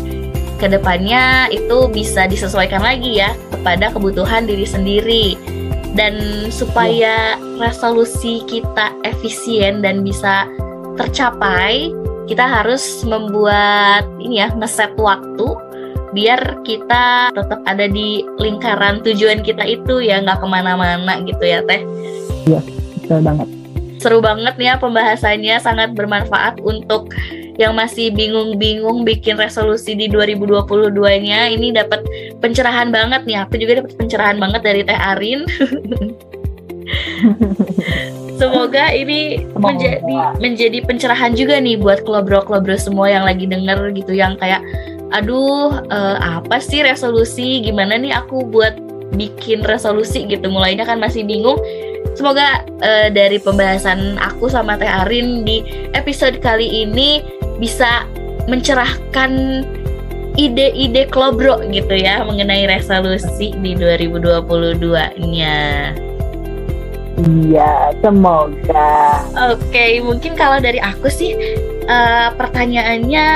Ke 0.59 0.67
depannya 0.73 1.53
itu 1.53 1.89
bisa 1.93 2.25
disesuaikan 2.25 2.81
lagi 2.81 3.21
ya 3.21 3.37
kepada 3.53 3.93
kebutuhan 3.93 4.49
diri 4.49 4.65
sendiri. 4.65 5.27
Dan 5.95 6.49
supaya 6.51 7.39
resolusi 7.63 8.43
kita 8.51 8.91
efisien 9.07 9.79
dan 9.79 10.03
bisa 10.03 10.51
tercapai 10.99 11.95
kita 12.27 12.43
harus 12.43 13.05
membuat 13.05 14.03
ini 14.19 14.43
ya 14.43 14.51
ngeset 14.57 14.97
waktu 14.99 15.55
biar 16.15 16.41
kita 16.63 17.35
tetap 17.35 17.61
ada 17.67 17.91
di 17.91 18.23
lingkaran 18.39 19.03
tujuan 19.03 19.43
kita 19.43 19.67
itu 19.67 19.99
ya 19.99 20.23
nggak 20.23 20.39
ke 20.41 20.47
mana-mana 20.47 21.21
gitu 21.27 21.43
ya 21.43 21.61
teh. 21.67 21.83
Iya 22.47 22.63
betul 22.99 23.21
banget. 23.27 23.49
Seru 23.99 24.19
banget 24.23 24.55
ya 24.63 24.79
pembahasannya 24.79 25.59
sangat 25.59 25.93
bermanfaat 25.99 26.63
untuk 26.63 27.11
yang 27.55 27.79
masih 27.79 28.11
bingung-bingung 28.11 29.07
bikin 29.07 29.39
resolusi 29.39 29.95
di 29.95 30.11
2022-nya 30.11 31.55
ini 31.55 31.71
dapat 31.71 32.03
pencerahan 32.43 32.91
banget 32.91 33.23
nih. 33.27 33.47
Aku 33.47 33.55
juga 33.59 33.83
dapat 33.83 33.95
pencerahan 33.95 34.39
banget 34.43 34.61
dari 34.67 34.83
Teh 34.83 34.99
Arin. 34.99 35.47
Semoga 38.35 38.91
ini 38.91 39.47
Semoga. 39.47 39.63
menjadi 39.63 40.17
menjadi 40.43 40.79
pencerahan 40.85 41.33
juga 41.39 41.63
nih 41.63 41.79
buat 41.79 42.03
klobro-klobro 42.03 42.75
semua 42.75 43.07
yang 43.09 43.25
lagi 43.25 43.47
denger 43.47 43.95
gitu 43.95 44.13
yang 44.13 44.35
kayak 44.37 44.61
aduh 45.15 45.79
uh, 45.95 46.43
apa 46.43 46.59
sih 46.59 46.83
resolusi 46.83 47.63
gimana 47.63 47.95
nih 47.95 48.11
aku 48.11 48.43
buat 48.51 48.75
bikin 49.15 49.63
resolusi 49.63 50.27
gitu 50.27 50.51
mulainya 50.51 50.83
kan 50.83 50.99
masih 50.99 51.23
bingung 51.23 51.55
semoga 52.19 52.67
uh, 52.83 53.09
dari 53.15 53.39
pembahasan 53.39 54.19
aku 54.19 54.51
sama 54.51 54.75
Teh 54.75 54.91
Arin 54.91 55.47
di 55.47 55.63
episode 55.95 56.43
kali 56.43 56.67
ini 56.67 57.23
bisa 57.59 58.07
mencerahkan 58.51 59.65
ide-ide 60.35 61.07
klobro 61.09 61.63
gitu 61.71 61.95
ya 61.95 62.27
mengenai 62.27 62.67
resolusi 62.67 63.55
di 63.63 63.79
2022-nya. 63.79 65.59
Iya, 67.15 67.95
semoga. 68.03 69.23
Oke, 69.55 70.03
mungkin 70.03 70.35
kalau 70.35 70.59
dari 70.59 70.83
aku 70.83 71.07
sih 71.07 71.39
uh, 71.87 72.35
pertanyaannya 72.35 73.27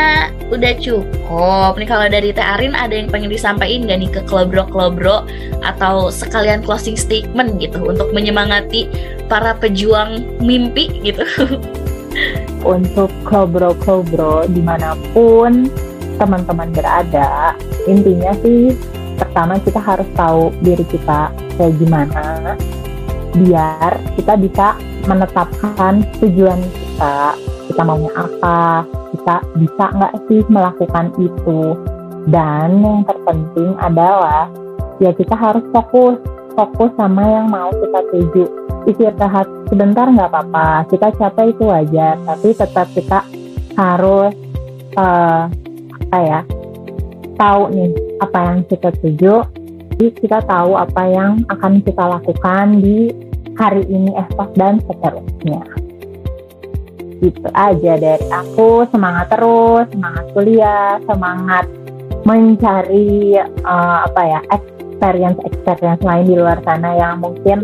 udah 0.51 0.73
cukup. 0.83 1.79
Nih 1.79 1.87
kalau 1.87 2.11
dari 2.11 2.35
Teh 2.35 2.43
Arin 2.43 2.75
ada 2.75 2.91
yang 2.91 3.07
pengen 3.07 3.31
disampaikan 3.31 3.87
gak 3.87 3.99
nih 4.03 4.11
ke 4.11 4.21
klobro-klobro 4.27 5.23
atau 5.63 6.11
sekalian 6.11 6.67
closing 6.67 6.99
statement 6.99 7.63
gitu 7.63 7.79
untuk 7.87 8.11
menyemangati 8.11 8.91
para 9.31 9.55
pejuang 9.55 10.27
mimpi 10.43 10.91
gitu. 11.07 11.23
untuk 12.65 13.11
kobro-kobro 13.27 14.47
di 14.51 14.63
mana 14.63 14.95
pun 15.13 15.69
teman-teman 16.19 16.71
berada. 16.75 17.55
Intinya 17.87 18.35
sih 18.43 18.75
pertama 19.19 19.59
kita 19.63 19.79
harus 19.83 20.09
tahu 20.15 20.55
diri 20.63 20.87
kita 20.87 21.31
kayak 21.59 21.75
gimana 21.79 22.55
biar 23.35 23.99
kita 24.19 24.35
bisa 24.39 24.67
menetapkan 25.07 26.03
tujuan 26.23 26.59
kita. 26.59 27.39
Kita 27.69 27.83
maunya 27.85 28.11
apa 28.17 28.83
kita 29.15 29.37
bisa 29.61 29.85
nggak 29.95 30.15
sih 30.27 30.41
melakukan 30.49 31.07
itu? 31.21 31.77
Dan 32.29 32.83
yang 32.85 33.07
terpenting 33.09 33.73
adalah 33.81 34.51
ya 34.99 35.15
kita 35.15 35.33
harus 35.33 35.63
fokus 35.71 36.19
fokus 36.59 36.91
sama 36.99 37.23
yang 37.23 37.47
mau 37.47 37.71
kita 37.71 38.01
tuju 38.11 38.58
istirahat 38.89 39.47
sebentar 39.69 40.09
nggak 40.09 40.33
apa-apa. 40.33 40.89
Kita 40.89 41.13
capek 41.13 41.53
itu 41.53 41.65
wajar 41.69 42.17
tapi 42.25 42.49
tetap 42.57 42.87
kita 42.97 43.21
harus 43.77 44.33
uh, 44.97 45.47
apa 46.09 46.19
ya 46.25 46.41
tahu 47.37 47.63
nih 47.71 47.91
apa 48.25 48.39
yang 48.49 48.59
kita 48.67 48.89
tuju. 48.99 49.35
Jadi 49.99 50.07
kita 50.25 50.39
tahu 50.47 50.79
apa 50.79 51.03
yang 51.11 51.43
akan 51.51 51.83
kita 51.83 52.05
lakukan 52.07 52.67
di 52.81 53.11
hari 53.59 53.83
ini 53.91 54.15
esok 54.15 54.55
dan 54.57 54.79
seterusnya. 54.87 55.63
Gitu 57.19 57.49
aja 57.51 57.93
dari 57.99 58.27
aku. 58.31 58.87
Semangat 58.95 59.27
terus 59.31 59.87
semangat 59.91 60.25
kuliah 60.33 61.03
semangat 61.03 61.67
mencari 62.23 63.39
uh, 63.65 63.99
apa 64.07 64.23
ya 64.23 64.41
experience 64.55 65.41
experience 65.47 66.03
lain 66.03 66.27
di 66.27 66.37
luar 66.37 66.59
sana 66.63 66.95
yang 66.99 67.23
mungkin 67.23 67.63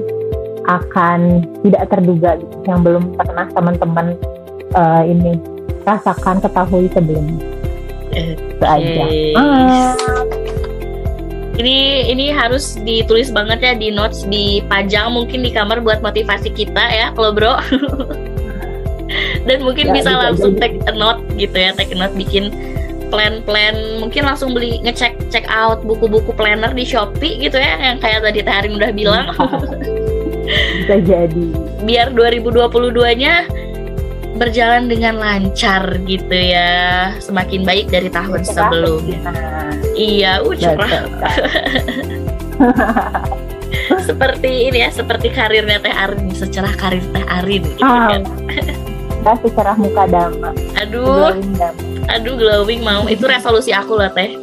akan 0.64 1.44
tidak 1.61 1.92
terduga 1.92 2.40
gitu, 2.40 2.57
yang 2.64 2.81
belum 2.81 3.12
pernah 3.16 3.46
teman-teman 3.53 4.16
uh, 4.72 5.03
ini 5.05 5.37
rasakan 5.85 6.40
ketahui 6.40 6.88
sebelumnya. 6.92 7.44
Okay. 8.11 8.37
Itu 8.37 8.64
aja. 8.64 9.05
Ah. 9.37 9.92
Ini 11.55 12.11
ini 12.11 12.35
harus 12.35 12.74
ditulis 12.83 13.31
banget 13.31 13.62
ya 13.62 13.72
di 13.79 13.94
notes 13.94 14.27
dipajang 14.27 15.14
mungkin 15.14 15.46
di 15.46 15.55
kamar 15.55 15.79
buat 15.87 16.03
motivasi 16.03 16.50
kita 16.50 16.83
ya 16.90 17.07
kalau 17.14 17.31
bro. 17.31 17.55
Dan 19.46 19.62
mungkin 19.62 19.92
ya, 19.92 19.94
bisa 19.94 20.11
langsung 20.11 20.59
take 20.59 20.81
a 20.90 20.94
note 20.96 21.22
gitu 21.38 21.55
ya, 21.55 21.70
take 21.77 21.94
a 21.94 21.98
note 21.98 22.16
bikin 22.18 22.50
plan-plan 23.12 24.03
mungkin 24.03 24.27
langsung 24.27 24.57
beli 24.57 24.83
ngecek 24.83 25.31
check 25.31 25.46
out 25.46 25.87
buku-buku 25.87 26.35
planner 26.35 26.74
di 26.74 26.83
Shopee 26.83 27.38
gitu 27.38 27.61
ya 27.61 27.79
yang 27.79 28.03
kayak 28.03 28.27
tadi 28.27 28.42
Tarin 28.42 28.74
udah 28.74 28.90
bilang. 28.90 29.31
bisa 30.83 30.97
jadi. 31.03 31.47
Biar 31.85 32.09
2022-nya 32.14 33.35
berjalan 34.35 34.90
dengan 34.90 35.19
lancar 35.19 35.99
gitu 36.07 36.35
ya. 36.35 37.14
Semakin 37.23 37.62
baik 37.62 37.90
dari 37.90 38.11
tahun 38.11 38.43
ya, 38.43 38.51
sebelumnya 38.51 39.21
iya 39.95 40.43
ucap 40.43 40.79
seperti 44.07 44.71
ini 44.71 44.87
ya 44.87 44.90
seperti 44.90 45.31
karirnya 45.35 45.79
Teh 45.83 45.90
Arin 45.90 46.31
secerah 46.31 46.75
karir 46.79 47.03
Teh 47.11 47.27
Arin 47.27 47.62
gitu 47.62 47.83
kan. 47.83 48.23
Ya, 49.25 49.33
secerah 49.40 49.77
muka 49.81 50.05
dama. 50.05 50.53
Aduh 50.79 51.33
aduh 52.12 52.37
glowing 52.37 52.85
mau 52.85 53.09
itu 53.09 53.25
resolusi 53.25 53.73
aku 53.73 53.97
lah 53.97 54.12
Teh 54.12 54.37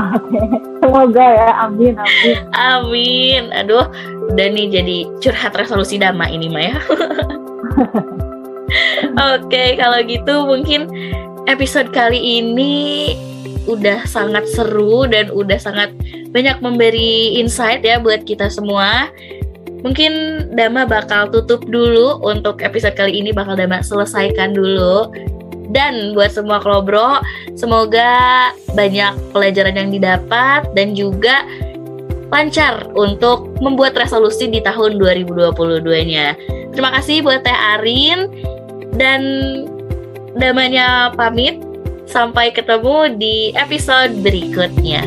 Oke, 0.00 0.40
semoga 0.80 1.20
ya, 1.20 1.52
amin, 1.60 1.92
amin. 1.92 2.36
Amin, 2.56 3.52
aduh, 3.52 3.84
udah 4.32 4.46
nih 4.48 4.72
jadi 4.72 5.04
curhat 5.20 5.52
resolusi 5.52 6.00
dama 6.00 6.24
ini 6.24 6.48
Maya. 6.48 6.80
Oke, 6.88 7.04
okay, 9.44 9.76
kalau 9.76 10.00
gitu 10.06 10.46
mungkin 10.48 10.88
episode 11.50 11.92
kali 11.92 12.16
ini 12.16 13.12
udah 13.68 14.08
sangat 14.08 14.48
seru 14.48 15.04
dan 15.04 15.28
udah 15.28 15.60
sangat 15.60 15.92
banyak 16.32 16.56
memberi 16.64 17.36
insight 17.36 17.84
ya 17.84 18.00
buat 18.00 18.24
kita 18.24 18.48
semua. 18.48 19.12
Mungkin 19.80 20.12
Dama 20.52 20.84
bakal 20.84 21.32
tutup 21.32 21.64
dulu 21.64 22.20
untuk 22.20 22.60
episode 22.60 22.96
kali 22.96 23.20
ini 23.20 23.32
bakal 23.32 23.56
Dama 23.56 23.80
selesaikan 23.80 24.52
dulu. 24.52 25.08
Dan 25.70 26.18
buat 26.18 26.34
semua 26.34 26.58
klobro, 26.58 27.22
semoga 27.54 28.50
banyak 28.74 29.14
pelajaran 29.30 29.78
yang 29.78 29.90
didapat 29.94 30.66
dan 30.74 30.98
juga 30.98 31.46
lancar 32.30 32.86
untuk 32.94 33.54
membuat 33.58 33.94
resolusi 33.98 34.46
di 34.46 34.62
tahun 34.62 34.98
2022-nya. 34.98 36.26
Terima 36.74 36.90
kasih 36.94 37.26
buat 37.26 37.42
Teh 37.42 37.54
Arin 37.78 38.30
dan 38.94 39.22
Damanya 40.38 41.10
pamit. 41.18 41.58
Sampai 42.10 42.50
ketemu 42.50 43.14
di 43.22 43.54
episode 43.54 44.18
berikutnya. 44.26 45.06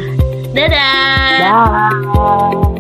Dadah. 0.56 1.36
Dah. 1.43 2.71